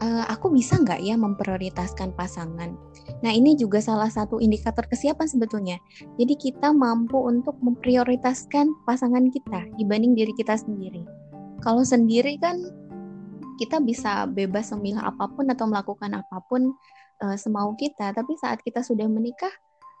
uh, 0.00 0.24
aku 0.32 0.52
bisa 0.52 0.80
nggak 0.80 1.00
ya 1.04 1.16
memprioritaskan 1.16 2.16
pasangan? 2.16 2.72
Nah 3.20 3.32
ini 3.32 3.56
juga 3.56 3.80
salah 3.84 4.08
satu 4.08 4.40
indikator 4.40 4.84
kesiapan 4.88 5.28
sebetulnya. 5.28 5.76
Jadi 6.16 6.34
kita 6.40 6.72
mampu 6.72 7.20
untuk 7.20 7.56
memprioritaskan 7.60 8.72
pasangan 8.88 9.28
kita 9.28 9.68
dibanding 9.76 10.16
diri 10.16 10.32
kita 10.36 10.56
sendiri. 10.56 11.04
Kalau 11.60 11.84
sendiri 11.84 12.36
kan 12.40 12.60
kita 13.56 13.80
bisa 13.80 14.28
bebas 14.28 14.68
memilih 14.76 15.00
apa 15.00 15.32
pun 15.32 15.48
atau 15.48 15.64
melakukan 15.64 16.12
apa 16.12 16.44
pun 16.48 16.76
uh, 17.22 17.36
semau 17.36 17.72
kita, 17.76 18.12
tapi 18.12 18.36
saat 18.36 18.60
kita 18.60 18.84
sudah 18.84 19.06
menikah 19.08 19.52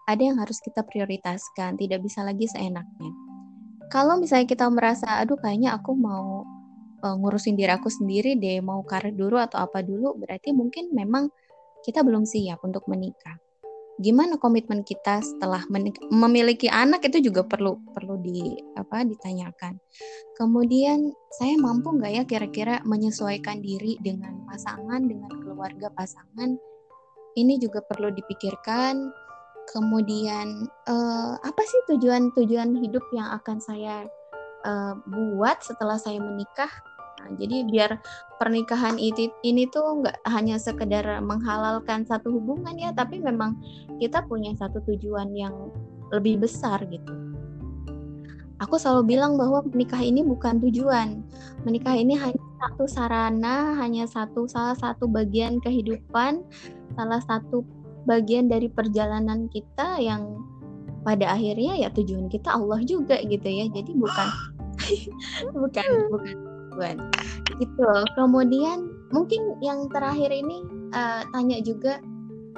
ada 0.06 0.22
yang 0.22 0.38
harus 0.38 0.62
kita 0.62 0.86
prioritaskan, 0.86 1.74
tidak 1.74 2.00
bisa 2.04 2.22
lagi 2.22 2.46
seenaknya. 2.46 3.10
Kalau 3.90 4.18
misalnya 4.18 4.46
kita 4.46 4.66
merasa, 4.70 5.18
aduh 5.22 5.38
kayaknya 5.38 5.74
aku 5.74 5.94
mau 5.94 6.46
uh, 7.02 7.14
ngurusin 7.18 7.58
diri 7.58 7.74
aku 7.74 7.90
sendiri 7.90 8.38
deh, 8.38 8.62
mau 8.62 8.82
karir 8.86 9.14
dulu 9.14 9.38
atau 9.38 9.62
apa 9.62 9.82
dulu, 9.82 10.14
berarti 10.18 10.54
mungkin 10.54 10.94
memang 10.94 11.30
kita 11.82 12.02
belum 12.02 12.26
siap 12.26 12.62
untuk 12.66 12.86
menikah. 12.90 13.38
Gimana 13.96 14.36
komitmen 14.36 14.84
kita 14.84 15.24
setelah 15.24 15.64
memiliki 16.12 16.68
anak 16.68 17.08
itu 17.08 17.32
juga 17.32 17.48
perlu 17.48 17.80
perlu 17.96 18.20
di 18.20 18.52
apa 18.76 19.08
ditanyakan. 19.08 19.80
Kemudian 20.36 21.16
saya 21.32 21.56
mampu 21.56 21.96
nggak 21.96 22.12
ya 22.12 22.22
kira-kira 22.28 22.84
menyesuaikan 22.84 23.64
diri 23.64 23.96
dengan 24.04 24.44
pasangan, 24.44 25.00
dengan 25.00 25.32
keluarga 25.40 25.88
pasangan 25.96 26.60
ini 27.36 27.60
juga 27.60 27.84
perlu 27.84 28.10
dipikirkan. 28.10 29.12
Kemudian 29.66 30.70
uh, 30.86 31.32
apa 31.42 31.62
sih 31.66 31.80
tujuan-tujuan 31.94 32.78
hidup 32.80 33.02
yang 33.10 33.34
akan 33.34 33.58
saya 33.58 34.06
uh, 34.62 34.94
buat 35.06 35.58
setelah 35.60 35.98
saya 35.98 36.22
menikah? 36.22 36.70
Nah, 37.26 37.34
jadi 37.34 37.66
biar 37.66 37.98
pernikahan 38.38 38.94
ini, 38.94 39.26
ini 39.42 39.66
tuh 39.66 40.04
nggak 40.04 40.22
hanya 40.30 40.62
sekedar 40.62 41.02
menghalalkan 41.18 42.06
satu 42.06 42.30
hubungan 42.30 42.78
ya, 42.78 42.94
tapi 42.94 43.18
memang 43.18 43.58
kita 43.98 44.22
punya 44.30 44.54
satu 44.54 44.78
tujuan 44.86 45.34
yang 45.34 45.74
lebih 46.14 46.46
besar 46.46 46.86
gitu. 46.86 47.10
Aku 48.62 48.78
selalu 48.78 49.18
bilang 49.18 49.34
bahwa 49.34 49.66
menikah 49.66 50.00
ini 50.00 50.22
bukan 50.22 50.62
tujuan. 50.62 51.26
Menikah 51.66 51.92
ini 51.92 52.14
hanya 52.16 52.45
satu 52.66 52.84
sarana, 52.90 53.78
hanya 53.78 54.10
satu 54.10 54.50
salah 54.50 54.74
satu 54.74 55.06
bagian 55.06 55.62
kehidupan 55.62 56.42
salah 56.98 57.22
satu 57.22 57.62
bagian 58.10 58.50
dari 58.50 58.66
perjalanan 58.66 59.46
kita 59.54 60.02
yang 60.02 60.42
pada 61.06 61.38
akhirnya 61.38 61.78
ya 61.78 61.88
tujuan 61.94 62.26
kita 62.26 62.50
Allah 62.50 62.82
juga 62.82 63.22
gitu 63.22 63.46
ya. 63.46 63.70
Jadi 63.70 63.94
bukan 63.94 64.28
bukan 65.62 65.90
bukan 66.10 66.36
bukan 66.74 66.96
gitu 67.56 67.88
kemudian 68.20 68.92
mungkin 69.08 69.56
yang 69.64 69.88
terakhir 69.88 70.28
ini 70.28 70.60
uh, 70.92 71.24
tanya 71.32 71.62
juga 71.64 72.02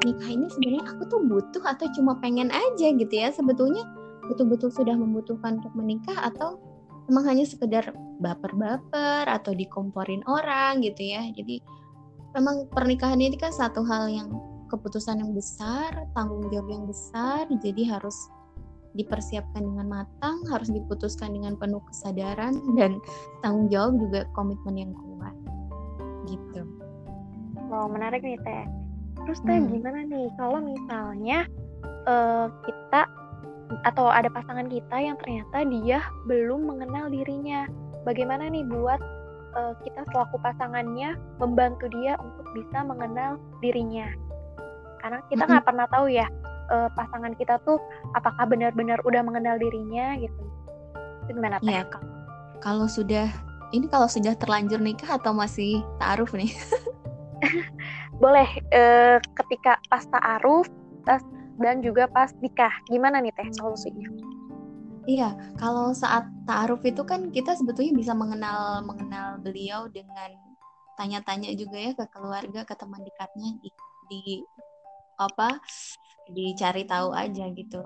nikah 0.03 0.31
ini 0.31 0.47
sebenarnya 0.51 0.85
aku 0.91 1.03
tuh 1.07 1.21
butuh 1.27 1.63
atau 1.63 1.87
cuma 1.95 2.17
pengen 2.25 2.49
aja 2.49 2.89
gitu 2.97 3.13
ya? 3.13 3.29
Sebetulnya 3.29 3.85
betul-betul 4.29 4.73
sudah 4.73 4.95
membutuhkan 4.95 5.61
untuk 5.61 5.73
menikah 5.75 6.17
atau 6.21 6.61
emang 7.09 7.25
hanya 7.25 7.45
sekedar 7.49 7.91
baper-baper 8.21 9.25
atau 9.27 9.53
dikomporin 9.57 10.23
orang 10.29 10.85
gitu 10.85 11.03
ya 11.03 11.25
jadi 11.33 11.61
memang 12.37 12.69
pernikahan 12.71 13.19
ini 13.19 13.35
kan 13.41 13.51
satu 13.51 13.83
hal 13.83 14.07
yang 14.13 14.29
keputusan 14.69 15.25
yang 15.25 15.33
besar, 15.33 16.07
tanggung 16.13 16.45
jawab 16.53 16.69
yang 16.69 16.85
besar, 16.85 17.49
jadi 17.49 17.99
harus 17.99 18.15
dipersiapkan 18.97 19.65
dengan 19.65 19.89
matang, 19.89 20.45
harus 20.49 20.69
diputuskan 20.69 21.33
dengan 21.33 21.57
penuh 21.57 21.81
kesadaran 21.89 22.57
dan 22.77 23.01
tanggung 23.41 23.69
jawab 23.73 23.97
juga 23.97 24.21
komitmen 24.37 24.77
yang 24.77 24.93
kuat. 24.93 25.37
Gitu. 26.29 26.61
Wow, 27.69 27.89
menarik 27.89 28.21
nih 28.25 28.41
Teh. 28.45 28.65
Terus 29.25 29.41
Teh 29.45 29.59
hmm. 29.61 29.69
gimana 29.73 30.01
nih 30.09 30.29
kalau 30.37 30.61
misalnya 30.61 31.39
uh, 32.09 32.49
kita 32.65 33.09
atau 33.85 34.09
ada 34.09 34.33
pasangan 34.33 34.67
kita 34.67 34.97
yang 34.97 35.17
ternyata 35.21 35.65
dia 35.69 35.99
belum 36.25 36.69
mengenal 36.69 37.13
dirinya. 37.13 37.69
Bagaimana 38.07 38.49
nih 38.49 38.65
buat 38.65 39.01
uh, 39.57 39.75
kita 39.85 40.09
selaku 40.09 40.41
pasangannya 40.41 41.19
membantu 41.37 41.91
dia 41.93 42.17
untuk 42.21 42.47
bisa 42.57 42.85
mengenal 42.85 43.37
dirinya? 43.61 44.09
Karena 44.99 45.21
kita 45.29 45.45
nggak 45.45 45.53
mm 45.53 45.59
-hmm. 45.61 45.69
pernah 45.69 45.87
tahu 45.93 46.07
ya 46.09 46.27
uh, 46.73 46.89
pasangan 46.97 47.33
kita 47.37 47.61
tuh 47.65 47.81
apakah 48.17 48.45
benar-benar 48.49 49.01
udah 49.05 49.21
mengenal 49.25 49.57
dirinya 49.61 50.17
gitu. 50.21 50.43
Itu 51.27 51.31
gimana 51.37 51.61
Iya, 51.61 51.85
kalau 52.65 52.89
sudah 52.89 53.29
ini 53.77 53.85
kalau 53.93 54.09
sudah 54.09 54.33
terlanjur 54.37 54.81
nikah 54.81 55.21
atau 55.21 55.37
masih 55.37 55.85
taaruf 56.01 56.33
nih? 56.33 56.53
Boleh 58.23 58.49
uh, 58.73 59.17
ketika 59.45 59.77
pas 59.93 60.05
taaruf 60.09 60.67
dan 61.59 61.83
juga 61.83 62.07
pas 62.11 62.31
nikah. 62.39 62.73
Gimana 62.89 63.23
nih 63.23 63.35
teh 63.35 63.49
solusinya? 63.59 64.09
Iya, 65.09 65.33
kalau 65.57 65.97
saat 65.97 66.29
taaruf 66.45 66.85
itu 66.85 67.01
kan 67.03 67.33
kita 67.33 67.57
sebetulnya 67.57 67.97
bisa 67.97 68.13
mengenal 68.13 68.85
mengenal 68.85 69.41
beliau 69.41 69.89
dengan 69.89 70.37
tanya-tanya 71.01 71.55
juga 71.57 71.81
ya 71.81 71.93
ke 71.97 72.05
keluarga, 72.13 72.61
ke 72.67 72.75
teman 72.77 73.01
dekatnya 73.01 73.57
di, 73.63 73.71
di 74.11 74.23
apa 75.17 75.57
dicari 76.29 76.85
tahu 76.85 77.17
aja 77.17 77.49
gitu. 77.57 77.81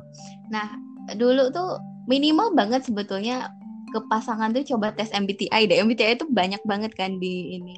Nah, 0.51 0.75
dulu 1.15 1.55
tuh 1.55 1.79
minimal 2.11 2.53
banget 2.59 2.91
sebetulnya 2.91 3.55
ke 3.93 4.01
pasangan 4.11 4.51
tuh 4.51 4.67
coba 4.75 4.91
tes 4.91 5.15
MBTI 5.15 5.71
deh. 5.71 5.79
MBTI 5.79 6.19
itu 6.19 6.27
banyak 6.27 6.65
banget 6.67 6.91
kan 6.99 7.23
di 7.23 7.61
ini 7.61 7.77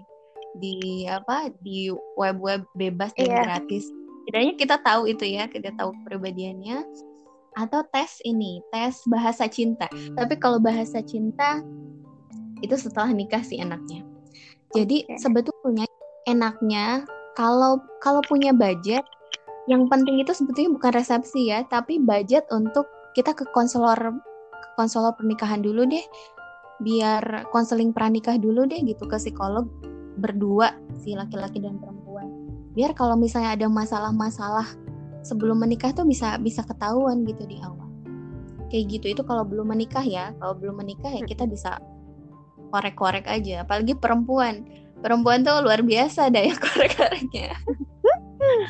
di 0.56 1.04
apa 1.10 1.50
di 1.60 1.90
web-web 2.14 2.64
bebas 2.78 3.12
dan 3.18 3.28
yeah. 3.28 3.44
gratis. 3.44 3.84
Setidaknya 4.25 4.54
kita 4.57 4.76
tahu 4.81 5.12
itu 5.12 5.28
ya, 5.28 5.45
kita 5.52 5.76
tahu 5.76 5.93
kepribadiannya. 6.00 6.81
Atau 7.61 7.85
tes 7.93 8.25
ini, 8.25 8.64
tes 8.73 9.04
bahasa 9.07 9.45
cinta. 9.47 9.87
Tapi 9.93 10.40
kalau 10.40 10.57
bahasa 10.57 11.04
cinta 11.04 11.61
itu 12.64 12.73
setelah 12.81 13.12
nikah 13.12 13.45
sih 13.45 13.61
enaknya. 13.61 14.00
Jadi 14.73 15.04
okay. 15.04 15.21
sebetulnya 15.21 15.85
enaknya 16.25 17.04
kalau 17.37 17.78
kalau 18.00 18.25
punya 18.25 18.50
budget 18.57 19.04
yang 19.69 19.88
penting 19.93 20.21
itu 20.21 20.33
sebetulnya 20.33 20.73
bukan 20.73 20.93
resepsi 20.97 21.52
ya, 21.52 21.64
tapi 21.69 22.00
budget 22.00 22.49
untuk 22.49 22.88
kita 23.12 23.37
ke 23.37 23.45
konselor 23.52 23.97
ke 24.50 24.69
konselor 24.81 25.12
pernikahan 25.14 25.61
dulu 25.61 25.85
deh, 25.85 26.04
biar 26.81 27.49
konseling 27.52 27.93
pranikah 27.93 28.40
dulu 28.40 28.66
deh 28.66 28.81
gitu 28.83 29.04
ke 29.07 29.21
psikolog 29.21 29.69
berdua 30.19 30.75
si 31.00 31.12
laki-laki 31.16 31.62
dan 31.62 31.78
perempuan. 31.78 32.43
Biar 32.75 32.93
kalau 32.93 33.14
misalnya 33.14 33.54
ada 33.54 33.66
masalah-masalah 33.71 34.66
sebelum 35.23 35.62
menikah 35.62 35.95
tuh 35.95 36.04
bisa 36.04 36.37
bisa 36.43 36.66
ketahuan 36.66 37.23
gitu 37.25 37.47
di 37.47 37.62
awal. 37.62 37.87
Kayak 38.69 38.85
gitu 38.99 39.07
itu 39.14 39.23
kalau 39.23 39.47
belum 39.47 39.71
menikah 39.71 40.02
ya, 40.02 40.35
kalau 40.43 40.59
belum 40.59 40.83
menikah 40.83 41.11
ya 41.14 41.23
kita 41.23 41.47
bisa 41.47 41.78
korek-korek 42.75 43.25
aja, 43.31 43.62
apalagi 43.62 43.95
perempuan. 43.95 44.66
Perempuan 44.99 45.47
tuh 45.47 45.62
luar 45.62 45.85
biasa 45.87 46.33
daya 46.33 46.52
korek-koreknya 46.64 47.54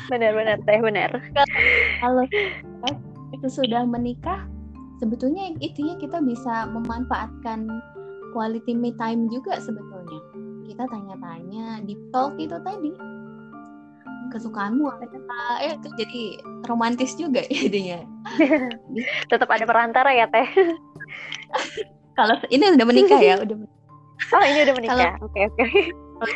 benar-benar 0.07 0.57
teh 0.63 0.79
benar. 0.79 1.11
Kalau 1.99 2.23
itu 3.33 3.47
sudah 3.47 3.83
menikah 3.83 4.47
sebetulnya 5.01 5.51
itu 5.59 5.83
ya 5.83 5.95
kita 5.99 6.23
bisa 6.23 6.69
memanfaatkan 6.71 7.67
quality 8.31 8.75
me 8.75 8.95
time 8.95 9.27
juga 9.31 9.59
sebetulnya. 9.59 10.21
Kita 10.65 10.89
tanya-tanya 10.89 11.85
di 11.85 11.93
talk 12.09 12.35
itu 12.41 12.57
tadi 12.63 12.91
kesukaanmu 14.31 14.85
apa 14.89 15.05
ya 15.61 15.77
itu 15.77 15.89
jadi 15.97 16.23
romantis 16.65 17.13
juga 17.17 17.43
jadinya. 17.51 18.03
Tetap 19.31 19.49
ada 19.49 19.65
perantara 19.65 20.11
ya 20.13 20.25
teh. 20.29 20.47
Kalau 22.17 22.35
ini 22.47 22.71
udah 22.71 22.87
menikah 22.87 23.19
ya 23.19 23.35
udah 23.43 23.57
oh 24.31 24.43
ini 24.45 24.59
udah 24.63 24.75
menikah? 24.79 25.11
Oke 25.19 25.51
oke. 25.51 25.63
Okay, 25.65 25.91
okay. 26.23 26.33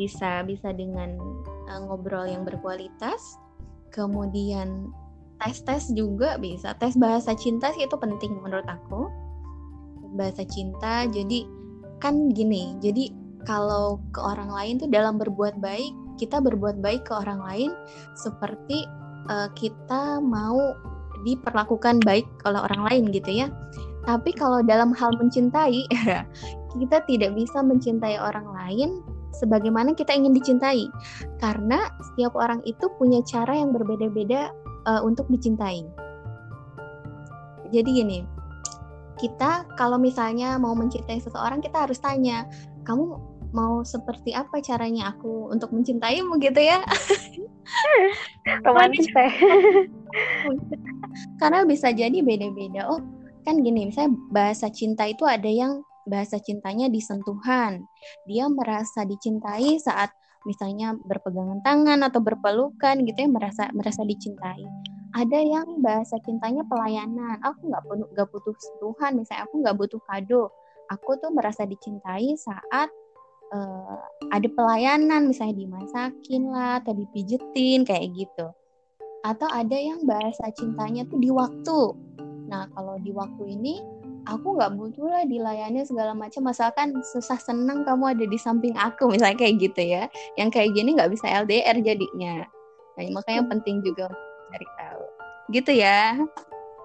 bisa 0.00 0.40
bisa 0.46 0.72
dengan 0.72 1.16
uh, 1.68 1.80
ngobrol 1.84 2.24
yang 2.24 2.42
berkualitas. 2.48 3.36
Kemudian 3.92 4.92
tes-tes 5.44 5.92
juga 5.92 6.40
bisa. 6.40 6.72
Tes 6.80 6.96
bahasa 6.96 7.36
cinta 7.36 7.72
sih 7.76 7.84
itu 7.84 7.96
penting 8.00 8.40
menurut 8.40 8.64
aku. 8.64 9.12
Bahasa 10.16 10.48
cinta 10.48 11.04
jadi 11.12 11.44
kan 12.00 12.28
gini 12.32 12.76
jadi 12.80 13.08
kalau 13.48 14.02
ke 14.12 14.20
orang 14.20 14.50
lain 14.52 14.74
tuh 14.76 14.90
dalam 14.90 15.16
berbuat 15.16 15.56
baik 15.62 15.94
kita 16.16 16.40
berbuat 16.40 16.80
baik 16.80 17.08
ke 17.08 17.12
orang 17.14 17.40
lain 17.44 17.70
seperti 18.18 18.88
uh, 19.28 19.48
kita 19.54 20.18
mau 20.20 20.74
diperlakukan 21.24 22.00
baik 22.04 22.26
oleh 22.44 22.60
orang 22.60 22.82
lain 22.88 23.04
gitu 23.12 23.44
ya 23.44 23.48
tapi 24.06 24.30
kalau 24.32 24.62
dalam 24.62 24.94
hal 24.94 25.14
mencintai 25.18 25.86
kita 26.80 26.98
tidak 27.08 27.30
bisa 27.34 27.58
mencintai 27.64 28.20
orang 28.20 28.46
lain 28.52 29.02
sebagaimana 29.36 29.92
kita 29.92 30.16
ingin 30.16 30.32
dicintai. 30.32 30.88
Karena 31.36 31.92
setiap 32.00 32.32
orang 32.32 32.64
itu 32.64 32.88
punya 32.96 33.20
cara 33.28 33.52
yang 33.52 33.76
berbeda-beda 33.76 34.48
uh, 34.88 35.04
untuk 35.04 35.28
dicintai. 35.28 35.84
Jadi 37.74 37.88
gini, 37.92 38.18
kita 39.20 39.68
kalau 39.76 40.00
misalnya 40.00 40.56
mau 40.56 40.72
mencintai 40.72 41.20
seseorang 41.20 41.60
kita 41.60 41.84
harus 41.84 42.00
tanya, 42.00 42.48
kamu 42.88 43.18
mau 43.52 43.82
seperti 43.86 44.32
apa 44.34 44.58
caranya 44.64 45.14
aku 45.14 45.50
untuk 45.52 45.70
mencintaimu 45.74 46.38
gitu 46.42 46.60
ya? 46.62 46.82
Romantis 48.66 49.06
teh. 49.10 49.32
Karena 51.40 51.66
bisa 51.66 51.90
jadi 51.90 52.18
beda-beda. 52.22 52.88
Oh, 52.90 53.02
kan 53.46 53.62
gini, 53.62 53.90
misalnya 53.90 54.14
bahasa 54.30 54.70
cinta 54.70 55.06
itu 55.06 55.26
ada 55.26 55.46
yang 55.46 55.82
bahasa 56.06 56.38
cintanya 56.38 56.86
di 56.86 57.02
sentuhan. 57.02 57.84
Dia 58.24 58.46
merasa 58.46 59.02
dicintai 59.02 59.76
saat 59.82 60.14
misalnya 60.46 60.94
berpegangan 60.94 61.60
tangan 61.66 62.06
atau 62.06 62.22
berpelukan 62.22 63.02
gitu 63.02 63.18
ya 63.18 63.28
merasa 63.28 63.66
merasa 63.74 64.06
dicintai. 64.06 64.62
Ada 65.16 65.38
yang 65.42 65.82
bahasa 65.82 66.22
cintanya 66.22 66.62
pelayanan. 66.70 67.42
Aku 67.42 67.66
nggak 67.66 67.82
perlu 67.82 68.04
nggak 68.14 68.28
butuh 68.30 68.54
sentuhan, 68.54 69.12
misalnya 69.18 69.42
aku 69.50 69.54
nggak 69.64 69.76
butuh 69.76 70.00
kado. 70.06 70.44
Aku 70.86 71.18
tuh 71.18 71.34
merasa 71.34 71.66
dicintai 71.66 72.38
saat 72.38 72.88
uh, 73.52 74.00
ada 74.32 74.48
pelayanan, 74.50 75.30
misalnya 75.30 75.62
dimasakin 75.62 76.42
lah 76.50 76.82
atau 76.82 76.96
dipijetin 76.96 77.86
kayak 77.86 78.14
gitu. 78.16 78.46
Atau 79.26 79.50
ada 79.50 79.74
yang 79.74 80.06
bahasa 80.06 80.50
cintanya 80.54 81.06
tuh 81.06 81.18
di 81.18 81.30
waktu. 81.30 81.80
Nah 82.46 82.70
kalau 82.74 82.98
di 83.02 83.10
waktu 83.10 83.58
ini 83.58 83.82
aku 84.26 84.54
nggak 84.58 84.74
butuh 84.78 85.06
lah 85.06 85.24
dilayani 85.26 85.82
segala 85.82 86.14
macam. 86.14 86.46
Masalkan 86.46 86.94
susah 87.14 87.38
senang 87.38 87.82
kamu 87.82 88.14
ada 88.18 88.24
di 88.26 88.38
samping 88.38 88.74
aku 88.78 89.10
misalnya 89.10 89.38
kayak 89.38 89.58
gitu 89.62 89.82
ya. 89.82 90.06
Yang 90.38 90.48
kayak 90.58 90.70
gini 90.74 90.94
nggak 90.94 91.10
bisa 91.10 91.26
LDR 91.26 91.76
jadinya. 91.82 92.46
Nah 92.96 93.02
makanya 93.12 93.42
penting 93.50 93.82
juga 93.82 94.10
cari 94.54 94.66
tahu. 94.78 95.04
Gitu 95.50 95.72
ya. 95.74 96.14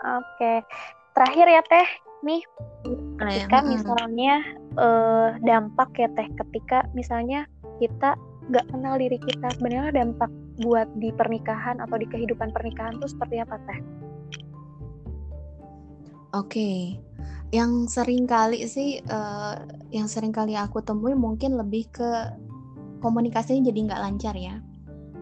Oke. 0.01 0.65
Terakhir 1.13 1.45
ya 1.45 1.61
teh 1.67 2.10
nih. 2.25 2.41
Ketika 3.21 3.61
misalnya 3.61 4.41
uh, 4.77 5.37
dampak 5.45 5.93
ya 5.97 6.09
teh 6.17 6.27
ketika 6.41 6.85
misalnya 6.97 7.45
kita 7.77 8.17
nggak 8.49 8.65
kenal 8.73 8.97
diri 8.97 9.17
kita 9.21 9.53
sebenarnya 9.53 9.93
dampak 9.93 10.31
buat 10.61 10.89
di 10.97 11.13
pernikahan 11.13 11.79
atau 11.81 11.95
di 11.97 12.09
kehidupan 12.09 12.49
pernikahan 12.53 12.97
tuh 12.97 13.09
seperti 13.09 13.41
apa 13.41 13.55
teh? 13.69 13.79
Oke, 16.31 16.95
yang 17.51 17.85
sering 17.91 18.23
kali 18.23 18.63
sih 18.63 19.03
uh, 19.11 19.59
yang 19.91 20.07
sering 20.07 20.31
kali 20.31 20.55
aku 20.55 20.79
temui 20.79 21.11
mungkin 21.11 21.59
lebih 21.59 21.91
ke 21.91 22.09
komunikasinya 23.03 23.67
jadi 23.67 23.79
nggak 23.91 24.01
lancar 24.01 24.35
ya. 24.37 24.57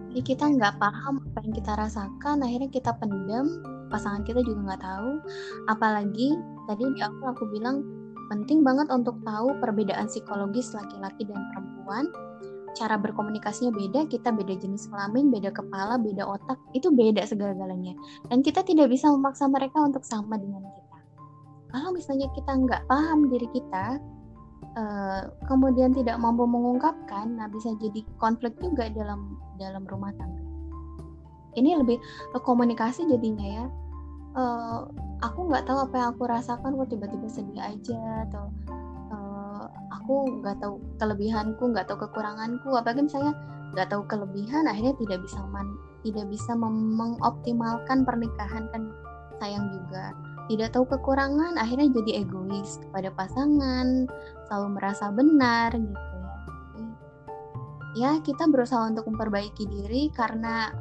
Jadi 0.09 0.21
kita 0.25 0.45
nggak 0.49 0.77
paham 0.81 1.21
apa 1.21 1.37
yang 1.45 1.53
kita 1.53 1.71
rasakan 1.77 2.37
akhirnya 2.45 2.69
kita 2.69 2.91
pendam 2.97 3.61
pasangan 3.89 4.23
kita 4.23 4.41
juga 4.45 4.73
nggak 4.73 4.83
tahu. 4.85 5.11
Apalagi 5.69 6.37
tadi 6.69 6.83
di 6.93 6.99
awal 7.01 7.33
aku 7.33 7.45
bilang 7.51 7.83
penting 8.29 8.61
banget 8.61 8.87
untuk 8.93 9.17
tahu 9.25 9.57
perbedaan 9.57 10.05
psikologis 10.05 10.71
laki-laki 10.77 11.25
dan 11.25 11.41
perempuan. 11.53 12.05
Cara 12.77 13.01
berkomunikasinya 13.01 13.73
beda, 13.73 14.05
kita 14.07 14.29
beda 14.29 14.53
jenis 14.61 14.85
kelamin, 14.93 15.33
beda 15.33 15.49
kepala, 15.49 15.97
beda 15.97 16.21
otak, 16.21 16.55
itu 16.77 16.93
beda 16.93 17.25
segala-galanya. 17.25 17.97
Dan 18.29 18.45
kita 18.45 18.61
tidak 18.61 18.93
bisa 18.93 19.09
memaksa 19.09 19.49
mereka 19.49 19.81
untuk 19.81 20.05
sama 20.05 20.37
dengan 20.37 20.61
kita. 20.69 20.97
Kalau 21.73 21.89
misalnya 21.89 22.29
kita 22.37 22.53
nggak 22.53 22.85
paham 22.85 23.25
diri 23.33 23.49
kita 23.49 23.97
uh, 24.77 25.21
kemudian 25.47 25.95
tidak 25.95 26.19
mampu 26.21 26.45
mengungkapkan 26.45 27.39
nah 27.39 27.47
bisa 27.49 27.73
jadi 27.79 28.03
konflik 28.21 28.53
juga 28.59 28.91
dalam 28.91 29.39
dalam 29.57 29.83
rumah 29.87 30.13
tangga 30.15 30.48
ini 31.59 31.75
lebih 31.75 31.97
komunikasi 32.39 33.05
jadinya 33.05 33.45
ya. 33.45 33.65
Uh, 34.37 34.87
aku 35.19 35.51
nggak 35.51 35.67
tahu 35.67 35.89
apa 35.89 35.95
yang 35.99 36.09
aku 36.15 36.23
rasakan 36.29 36.77
kok 36.79 36.89
tiba-tiba 36.93 37.27
sedih 37.27 37.59
aja 37.59 38.29
atau 38.29 38.45
uh, 39.11 39.65
aku 39.91 40.39
nggak 40.39 40.61
tahu 40.63 40.79
kelebihanku 40.97 41.63
nggak 41.75 41.85
tahu 41.91 42.07
kekuranganku. 42.07 42.71
Apalagi 42.71 43.03
misalnya 43.05 43.35
nggak 43.75 43.89
tahu 43.91 44.01
kelebihan 44.09 44.65
akhirnya 44.65 44.95
tidak 44.97 45.19
bisa 45.21 45.39
man, 45.49 45.67
tidak 46.01 46.25
bisa 46.31 46.51
mengoptimalkan 46.57 48.07
pernikahan 48.07 48.65
kan 48.71 48.89
sayang 49.37 49.69
juga. 49.71 50.13
Tidak 50.49 50.73
tahu 50.73 50.89
kekurangan 50.89 51.61
akhirnya 51.61 51.93
jadi 51.93 52.25
egois 52.25 52.81
kepada 52.81 53.13
pasangan 53.13 54.09
selalu 54.49 54.67
merasa 54.81 55.13
benar 55.13 55.69
gitu 55.77 55.93
ya. 55.93 56.35
Ya 57.97 58.11
kita 58.21 58.49
berusaha 58.49 58.89
untuk 58.89 59.05
memperbaiki 59.09 59.65
diri 59.69 60.09
karena 60.13 60.73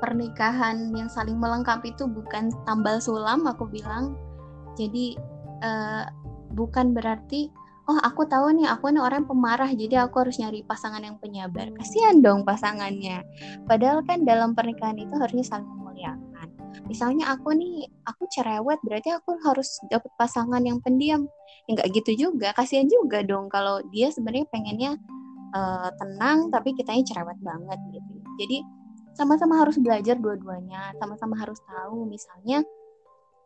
pernikahan 0.00 0.90
yang 0.96 1.06
saling 1.12 1.36
melengkapi 1.36 1.92
itu 1.92 2.08
bukan 2.08 2.50
tambal 2.64 2.98
sulam 2.98 3.44
aku 3.44 3.68
bilang. 3.68 4.16
Jadi 4.74 5.14
uh, 5.60 6.08
bukan 6.56 6.96
berarti 6.96 7.52
oh 7.90 7.98
aku 8.06 8.22
tahu 8.26 8.54
nih 8.54 8.70
aku 8.70 8.94
nih 8.94 9.02
orang 9.02 9.26
pemarah 9.26 9.66
jadi 9.74 10.06
aku 10.06 10.22
harus 10.26 10.38
nyari 10.38 10.62
pasangan 10.66 11.02
yang 11.02 11.18
penyabar. 11.18 11.70
Kasihan 11.74 12.22
dong 12.22 12.46
pasangannya. 12.46 13.22
Padahal 13.66 14.02
kan 14.06 14.22
dalam 14.22 14.54
pernikahan 14.54 14.98
itu 14.98 15.14
harusnya 15.18 15.46
saling 15.46 15.66
memuliakan. 15.66 16.48
Misalnya 16.86 17.34
aku 17.34 17.54
nih 17.54 17.90
aku 18.06 18.30
cerewet 18.30 18.78
berarti 18.86 19.10
aku 19.10 19.38
harus 19.42 19.78
dapat 19.90 20.10
pasangan 20.14 20.62
yang 20.62 20.78
pendiam. 20.78 21.26
Ya 21.66 21.78
nggak 21.78 21.88
gitu 21.98 22.30
juga 22.30 22.54
kasihan 22.54 22.86
juga 22.86 23.26
dong 23.26 23.50
kalau 23.50 23.82
dia 23.90 24.10
sebenarnya 24.14 24.46
pengennya 24.50 24.90
uh, 25.54 25.90
tenang 25.98 26.50
tapi 26.54 26.74
kitanya 26.78 27.02
cerewet 27.02 27.38
banget 27.42 27.78
gitu. 27.90 28.12
Jadi 28.38 28.58
sama-sama 29.14 29.62
harus 29.62 29.76
belajar 29.78 30.16
dua-duanya 30.18 30.94
sama-sama 30.98 31.34
harus 31.38 31.58
tahu 31.66 32.06
misalnya 32.06 32.62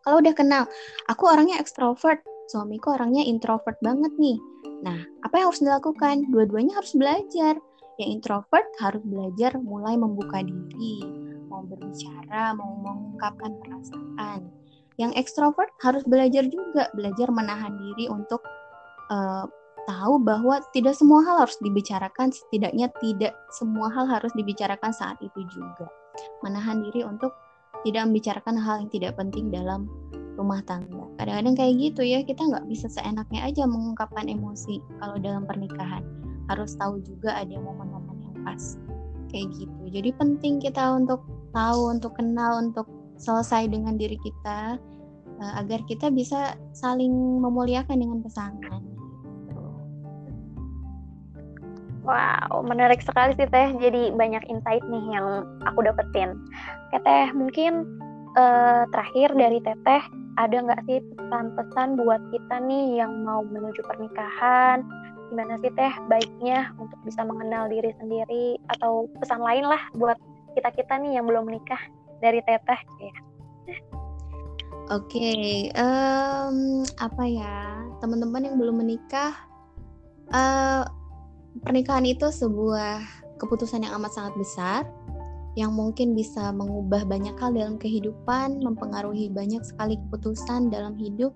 kalau 0.04 0.20
udah 0.20 0.34
kenal 0.36 0.64
aku 1.08 1.24
orangnya 1.28 1.56
ekstrovert 1.60 2.20
suamiku 2.48 2.92
orangnya 2.92 3.24
introvert 3.24 3.76
banget 3.80 4.12
nih. 4.20 4.38
Nah, 4.84 5.00
apa 5.24 5.34
yang 5.40 5.48
harus 5.48 5.62
dilakukan? 5.64 6.28
Dua-duanya 6.28 6.76
harus 6.76 6.92
belajar. 6.92 7.56
Yang 7.96 8.08
introvert 8.20 8.66
harus 8.82 9.02
belajar 9.06 9.54
mulai 9.62 9.94
membuka 9.94 10.42
diri, 10.42 10.98
mau 11.46 11.62
berbicara, 11.62 12.50
mau 12.58 12.74
mengungkapkan 12.82 13.54
perasaan. 13.62 14.50
Yang 14.98 15.12
ekstrovert 15.22 15.70
harus 15.78 16.02
belajar 16.02 16.42
juga, 16.50 16.90
belajar 16.92 17.30
menahan 17.30 17.70
diri 17.78 18.10
untuk 18.10 18.42
uh, 19.14 19.46
tahu 19.84 20.20
bahwa 20.20 20.60
tidak 20.72 20.96
semua 20.96 21.20
hal 21.24 21.44
harus 21.44 21.56
dibicarakan, 21.60 22.32
setidaknya 22.32 22.88
tidak 23.00 23.32
semua 23.54 23.88
hal 23.92 24.08
harus 24.08 24.32
dibicarakan 24.36 24.92
saat 24.92 25.16
itu 25.20 25.40
juga. 25.52 25.86
Menahan 26.42 26.84
diri 26.84 27.04
untuk 27.04 27.32
tidak 27.84 28.08
membicarakan 28.08 28.56
hal 28.56 28.74
yang 28.84 28.90
tidak 28.90 29.12
penting 29.18 29.52
dalam 29.52 29.86
rumah 30.34 30.64
tangga. 30.66 31.06
Kadang-kadang 31.20 31.54
kayak 31.54 31.74
gitu 31.78 32.02
ya, 32.02 32.20
kita 32.26 32.42
nggak 32.42 32.66
bisa 32.66 32.90
seenaknya 32.90 33.46
aja 33.46 33.68
mengungkapkan 33.68 34.26
emosi 34.26 34.82
kalau 34.98 35.16
dalam 35.20 35.46
pernikahan. 35.46 36.02
Harus 36.50 36.76
tahu 36.76 37.00
juga 37.00 37.36
ada 37.36 37.54
momen-momen 37.56 38.18
yang 38.20 38.36
pas. 38.42 38.76
Kayak 39.30 39.52
gitu. 39.56 39.82
Jadi 39.90 40.10
penting 40.16 40.60
kita 40.60 40.96
untuk 40.96 41.22
tahu, 41.54 41.94
untuk 41.94 42.12
kenal, 42.18 42.60
untuk 42.60 42.86
selesai 43.18 43.70
dengan 43.70 43.94
diri 43.94 44.18
kita 44.20 44.78
uh, 45.38 45.52
agar 45.62 45.80
kita 45.86 46.10
bisa 46.10 46.58
saling 46.74 47.12
memuliakan 47.40 47.98
dengan 47.98 48.18
pasangan. 48.22 48.93
Wow, 52.04 52.60
menarik 52.68 53.00
sekali 53.00 53.32
sih 53.34 53.48
Teh. 53.48 53.72
Jadi 53.80 54.12
banyak 54.12 54.44
insight 54.52 54.84
nih 54.84 55.04
yang 55.16 55.48
aku 55.64 55.88
dapetin. 55.88 56.36
Oke 56.92 57.00
Teh, 57.00 57.32
mungkin 57.32 57.88
uh, 58.36 58.84
terakhir 58.92 59.32
dari 59.32 59.58
Teteh 59.64 60.04
ada 60.34 60.56
nggak 60.66 60.82
sih 60.90 60.98
pesan-pesan 61.14 61.94
buat 62.02 62.22
kita 62.34 62.56
nih 62.66 63.02
yang 63.02 63.22
mau 63.22 63.46
menuju 63.46 63.80
pernikahan? 63.86 64.82
Gimana 65.30 65.58
sih 65.62 65.72
teh 65.72 65.94
baiknya 66.10 66.74
untuk 66.78 66.98
bisa 67.06 67.22
mengenal 67.26 67.70
diri 67.70 67.90
sendiri 67.98 68.58
atau 68.76 69.06
pesan 69.18 69.40
lain 69.40 69.66
lah 69.66 69.82
buat 69.94 70.18
kita-kita 70.58 71.00
nih 71.00 71.18
yang 71.18 71.24
belum 71.26 71.48
menikah 71.48 71.80
dari 72.22 72.42
teteh 72.44 72.80
ya. 73.02 73.14
Oke, 74.92 75.16
okay, 75.16 75.72
um, 75.80 76.84
apa 77.00 77.24
ya 77.24 77.80
teman-teman 78.04 78.44
yang 78.44 78.56
belum 78.60 78.84
menikah, 78.84 79.32
uh, 80.28 80.84
pernikahan 81.62 82.08
itu 82.08 82.32
sebuah 82.32 83.04
keputusan 83.38 83.86
yang 83.86 83.94
amat 84.02 84.16
sangat 84.16 84.34
besar 84.34 84.82
yang 85.54 85.70
mungkin 85.70 86.18
bisa 86.18 86.50
mengubah 86.50 87.06
banyak 87.06 87.38
hal 87.38 87.54
dalam 87.54 87.78
kehidupan, 87.78 88.58
mempengaruhi 88.58 89.30
banyak 89.30 89.62
sekali 89.62 89.94
keputusan 90.06 90.66
dalam 90.66 90.98
hidup. 90.98 91.30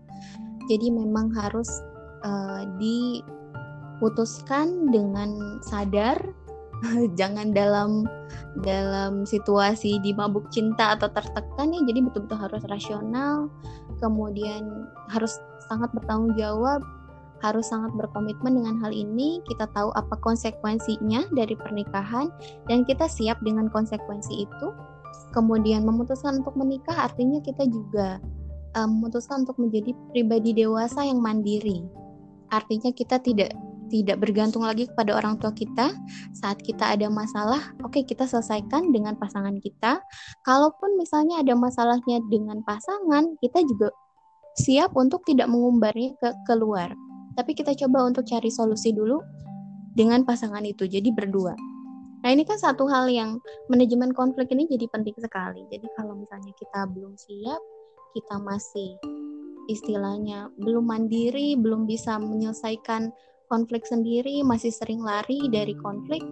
Jadi 0.66 0.90
memang 0.90 1.30
harus 1.38 1.70
uh, 2.26 2.66
diputuskan 2.82 4.90
dengan 4.90 5.62
sadar, 5.62 6.18
jangan 7.18 7.54
dalam 7.54 8.10
dalam 8.66 9.22
situasi 9.22 10.02
di 10.02 10.10
mabuk 10.18 10.50
cinta 10.50 10.98
atau 10.98 11.06
tertekan 11.14 11.70
ya. 11.70 11.78
Jadi 11.86 12.10
betul-betul 12.10 12.42
harus 12.42 12.66
rasional, 12.66 13.46
kemudian 14.02 14.82
harus 15.14 15.38
sangat 15.70 15.94
bertanggung 15.94 16.34
jawab 16.34 16.82
harus 17.42 17.70
sangat 17.70 17.94
berkomitmen 17.94 18.58
dengan 18.58 18.76
hal 18.82 18.90
ini. 18.90 19.38
Kita 19.46 19.70
tahu 19.72 19.94
apa 19.94 20.18
konsekuensinya 20.20 21.30
dari 21.34 21.54
pernikahan 21.54 22.30
dan 22.66 22.82
kita 22.84 23.06
siap 23.06 23.38
dengan 23.42 23.70
konsekuensi 23.70 24.46
itu. 24.46 24.68
Kemudian 25.32 25.84
memutuskan 25.84 26.40
untuk 26.44 26.56
menikah 26.56 27.08
artinya 27.08 27.40
kita 27.44 27.64
juga 27.68 28.20
um, 28.76 28.98
memutuskan 28.98 29.44
untuk 29.46 29.56
menjadi 29.60 29.92
pribadi 30.12 30.56
dewasa 30.56 31.04
yang 31.04 31.20
mandiri. 31.20 31.84
Artinya 32.48 32.92
kita 32.92 33.20
tidak 33.20 33.52
tidak 33.88 34.20
bergantung 34.20 34.68
lagi 34.68 34.84
kepada 34.84 35.16
orang 35.16 35.40
tua 35.40 35.50
kita 35.56 35.96
saat 36.36 36.60
kita 36.60 36.92
ada 36.92 37.08
masalah 37.08 37.72
oke 37.80 37.96
okay, 37.96 38.02
kita 38.04 38.28
selesaikan 38.28 38.92
dengan 38.92 39.16
pasangan 39.16 39.56
kita 39.64 40.04
kalaupun 40.44 41.00
misalnya 41.00 41.40
ada 41.40 41.56
masalahnya 41.56 42.20
dengan 42.28 42.60
pasangan 42.68 43.34
kita 43.40 43.64
juga 43.64 43.88
siap 44.60 44.92
untuk 44.92 45.24
tidak 45.24 45.48
mengumbarnya 45.48 46.14
ke 46.20 46.28
keluar 46.44 46.92
tapi 47.38 47.54
kita 47.54 47.70
coba 47.86 48.10
untuk 48.10 48.26
cari 48.26 48.50
solusi 48.50 48.90
dulu 48.90 49.22
dengan 49.94 50.26
pasangan 50.26 50.66
itu 50.66 50.90
jadi 50.90 51.14
berdua. 51.14 51.54
Nah 52.26 52.34
ini 52.34 52.42
kan 52.42 52.58
satu 52.58 52.90
hal 52.90 53.06
yang 53.06 53.38
manajemen 53.70 54.10
konflik 54.10 54.50
ini 54.50 54.66
jadi 54.66 54.90
penting 54.90 55.14
sekali. 55.22 55.62
Jadi 55.70 55.86
kalau 55.94 56.18
misalnya 56.18 56.50
kita 56.58 56.90
belum 56.90 57.14
siap 57.14 57.62
kita 58.18 58.42
masih 58.42 58.98
istilahnya 59.70 60.50
belum 60.58 60.90
mandiri 60.90 61.54
belum 61.54 61.86
bisa 61.86 62.16
menyelesaikan 62.18 63.12
konflik 63.46 63.84
sendiri 63.84 64.40
masih 64.42 64.72
sering 64.72 65.04
lari 65.04 65.44
dari 65.52 65.76
konflik 65.76 66.24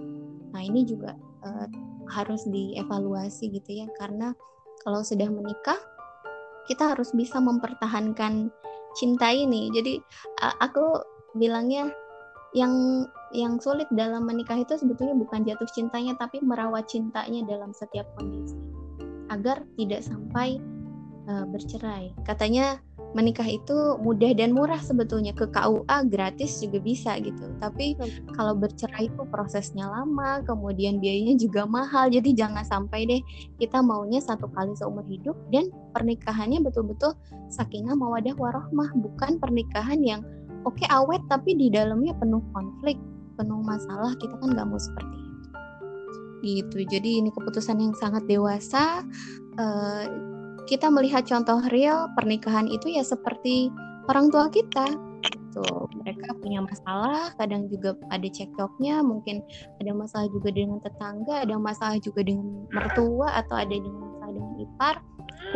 nah 0.57 0.65
ini 0.65 0.89
juga 0.89 1.13
uh, 1.45 1.69
harus 2.11 2.47
dievaluasi 2.47 3.51
gitu 3.51 3.83
ya. 3.83 3.87
Karena 3.99 4.35
kalau 4.83 5.03
sudah 5.03 5.27
menikah 5.31 5.79
kita 6.67 6.95
harus 6.95 7.15
bisa 7.15 7.39
mempertahankan 7.39 8.51
cinta 8.97 9.29
ini 9.31 9.69
jadi 9.71 10.01
aku 10.65 11.05
bilangnya 11.37 11.93
yang 12.57 13.05
yang 13.37 13.61
sulit 13.61 13.85
dalam 13.93 14.25
menikah 14.25 14.57
itu 14.57 14.81
sebetulnya 14.81 15.13
bukan 15.13 15.45
jatuh 15.45 15.69
cintanya 15.77 16.17
tapi 16.17 16.41
merawat 16.41 16.89
cintanya 16.89 17.45
dalam 17.45 17.77
setiap 17.77 18.09
kondisi 18.17 18.57
agar 19.29 19.63
tidak 19.75 20.07
sampai 20.07 20.63
uh, 21.27 21.45
bercerai. 21.51 22.15
Katanya 22.25 22.81
menikah 23.13 23.47
itu 23.47 24.01
mudah 24.03 24.33
dan 24.35 24.57
murah 24.57 24.81
sebetulnya. 24.81 25.37
Ke 25.37 25.47
KUA 25.53 26.09
gratis 26.11 26.59
juga 26.59 26.81
bisa 26.83 27.15
gitu. 27.21 27.47
Tapi 27.63 27.95
kalau 28.35 28.57
bercerai 28.57 29.07
itu 29.13 29.23
prosesnya 29.31 29.87
lama 29.87 30.43
kemudian 30.43 30.99
biayanya 30.99 31.37
juga 31.39 31.69
mahal. 31.69 32.11
Jadi 32.11 32.35
jangan 32.35 32.65
sampai 32.67 33.07
deh 33.07 33.23
kita 33.61 33.85
maunya 33.85 34.19
satu 34.19 34.51
kali 34.51 34.75
seumur 34.75 35.07
hidup 35.07 35.37
dan 35.55 35.71
pernikahannya 35.95 36.65
betul-betul 36.65 37.15
sakinah 37.53 37.95
mawadah 37.95 38.35
warohmah. 38.35 38.91
Bukan 38.97 39.39
pernikahan 39.39 40.03
yang 40.03 40.21
oke 40.67 40.75
okay, 40.75 40.89
awet 40.91 41.23
tapi 41.31 41.55
di 41.55 41.71
dalamnya 41.71 42.17
penuh 42.17 42.43
konflik 42.51 42.99
penuh 43.37 43.61
masalah. 43.63 44.17
Kita 44.19 44.35
kan 44.41 44.57
nggak 44.57 44.67
mau 44.67 44.81
seperti 44.81 45.17
itu. 45.17 45.27
Gitu. 46.47 46.79
Jadi 46.87 47.11
ini 47.25 47.31
keputusan 47.33 47.81
yang 47.81 47.95
sangat 47.97 48.29
dewasa 48.29 49.03
uh, 49.59 50.05
kita 50.67 50.91
melihat 50.91 51.23
contoh 51.25 51.63
real 51.71 52.11
pernikahan 52.19 52.67
itu 52.67 52.91
ya 52.91 53.07
seperti 53.07 53.71
orang 54.11 54.29
tua 54.29 54.51
kita. 54.51 54.87
Gitu. 55.27 55.67
Mereka 56.05 56.37
punya 56.45 56.61
masalah 56.61 57.33
kadang 57.41 57.71
juga 57.73 57.97
ada 58.13 58.29
cekcoknya 58.29 59.01
mungkin 59.01 59.41
ada 59.81 59.97
masalah 59.97 60.29
juga 60.29 60.53
dengan 60.53 60.79
tetangga 60.85 61.49
ada 61.49 61.57
masalah 61.57 61.97
juga 62.05 62.21
dengan 62.21 62.69
mertua 62.69 63.41
atau 63.41 63.57
ada 63.57 63.73
dengan 63.73 64.05
masalah 64.05 64.33
dengan 64.37 64.55
ipar 64.61 64.97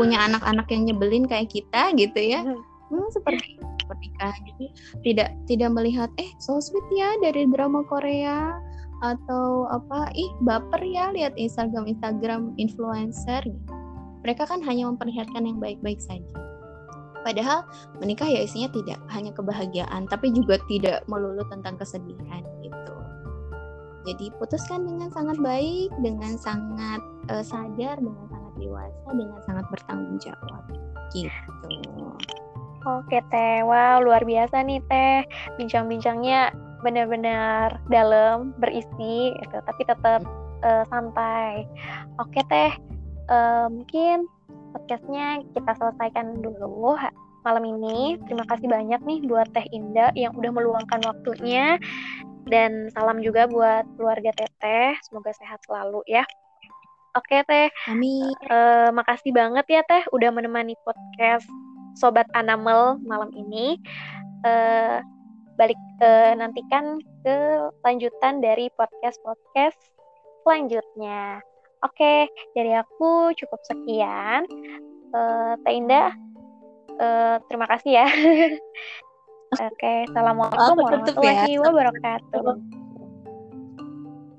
punya 0.00 0.18
anak-anak 0.24 0.66
yang 0.72 0.82
nyebelin 0.88 1.28
kayak 1.28 1.52
kita 1.52 1.92
gitu 2.00 2.16
ya. 2.16 2.40
Hmm, 2.40 2.62
hmm 2.88 3.08
seperti 3.12 3.60
pernikahan. 3.84 4.40
Jadi 4.54 4.66
tidak 5.04 5.28
tidak 5.44 5.70
melihat 5.76 6.08
eh 6.16 6.30
so 6.40 6.56
sweet 6.62 6.86
ya 6.96 7.12
dari 7.20 7.44
drama 7.50 7.84
Korea 7.84 8.56
atau 9.04 9.68
apa? 9.68 10.08
Ih 10.16 10.32
baper 10.48 10.80
ya 10.80 11.12
lihat 11.12 11.36
Instagram 11.36 11.84
Instagram 11.92 12.56
influencer. 12.56 13.44
gitu 13.44 13.79
mereka 14.24 14.48
kan 14.48 14.61
hanya 14.64 14.88
memperlihatkan 14.88 15.42
yang 15.44 15.59
baik-baik 15.59 16.00
saja. 16.00 16.24
Padahal 17.20 17.68
menikah 18.00 18.24
ya 18.24 18.44
isinya 18.48 18.72
tidak 18.72 18.96
hanya 19.12 19.28
kebahagiaan, 19.37 20.09
tapi 20.09 20.33
juga 20.33 20.56
tidak 20.72 21.04
melulu 21.04 21.44
tentang 21.52 21.76
kesedihan 21.76 22.40
gitu. 22.64 22.96
Jadi 24.09 24.33
putuskan 24.40 24.88
dengan 24.88 25.12
sangat 25.12 25.37
baik, 25.44 25.92
dengan 26.00 26.40
sangat 26.40 27.04
uh, 27.28 27.44
sadar, 27.44 28.00
dengan 28.00 28.24
sangat 28.33 28.52
dewasa, 28.56 29.09
dengan 29.12 29.40
sangat 29.44 29.66
bertanggung 29.68 30.16
jawab 30.16 30.64
gitu. 31.12 31.30
Oke 32.80 33.20
teh, 33.28 33.61
wow 33.61 34.00
luar 34.00 34.24
biasa 34.24 34.64
nih 34.64 34.80
teh, 34.88 35.20
bincang-bincangnya 35.61 36.48
benar-benar 36.80 37.76
dalam, 37.92 38.56
berisi, 38.56 39.37
gitu, 39.37 39.56
tapi 39.68 39.83
tetap 39.85 40.24
uh, 40.64 40.85
santai. 40.88 41.68
Oke 42.16 42.40
teh, 42.48 42.72
uh, 43.30 43.66
mungkin 43.70 44.26
podcastnya 44.74 45.42
kita 45.54 45.72
selesaikan 45.78 46.42
dulu 46.42 46.98
malam 47.46 47.64
ini. 47.64 48.20
Terima 48.28 48.44
kasih 48.44 48.68
banyak 48.68 49.00
nih 49.00 49.18
buat 49.24 49.48
Teh 49.56 49.64
Indah 49.72 50.12
yang 50.18 50.36
udah 50.36 50.52
meluangkan 50.52 51.00
waktunya 51.06 51.80
dan 52.50 52.90
salam 52.92 53.22
juga 53.24 53.48
buat 53.48 53.86
keluarga 53.96 54.34
Teteh. 54.36 54.98
Semoga 55.06 55.32
sehat 55.38 55.62
selalu 55.64 56.04
ya. 56.10 56.26
Oke 57.16 57.42
Teh. 57.46 57.72
Amin. 57.88 58.34
Uh, 58.46 58.92
makasih 58.92 59.32
banget 59.32 59.66
ya 59.70 59.82
Teh 59.88 60.04
udah 60.12 60.30
menemani 60.30 60.76
podcast 60.84 61.46
Sobat 61.96 62.28
Anamel 62.36 63.00
malam 63.02 63.32
ini. 63.34 63.80
Uh, 64.44 65.00
balik 65.58 65.76
uh, 66.00 66.32
nantikan 66.32 66.96
ke 67.20 67.36
lanjutan 67.84 68.40
dari 68.40 68.72
podcast-podcast 68.78 69.76
selanjutnya. 70.40 71.44
Oke, 71.80 72.28
dari 72.52 72.76
aku 72.76 73.32
cukup 73.32 73.60
sekian. 73.64 74.44
Uh, 75.10 75.56
Teh 75.64 75.74
Indah, 75.80 76.12
uh, 77.00 77.40
terima 77.48 77.64
kasih 77.66 78.04
ya. 78.04 78.06
Oke, 79.66 80.06
assalamualaikum 80.06 80.76
oh, 80.76 80.84
warahmatullahi 80.84 81.52
ya. 81.56 81.60
wabarakatuh. 81.64 82.54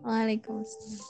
Waalaikumsalam. 0.06 1.02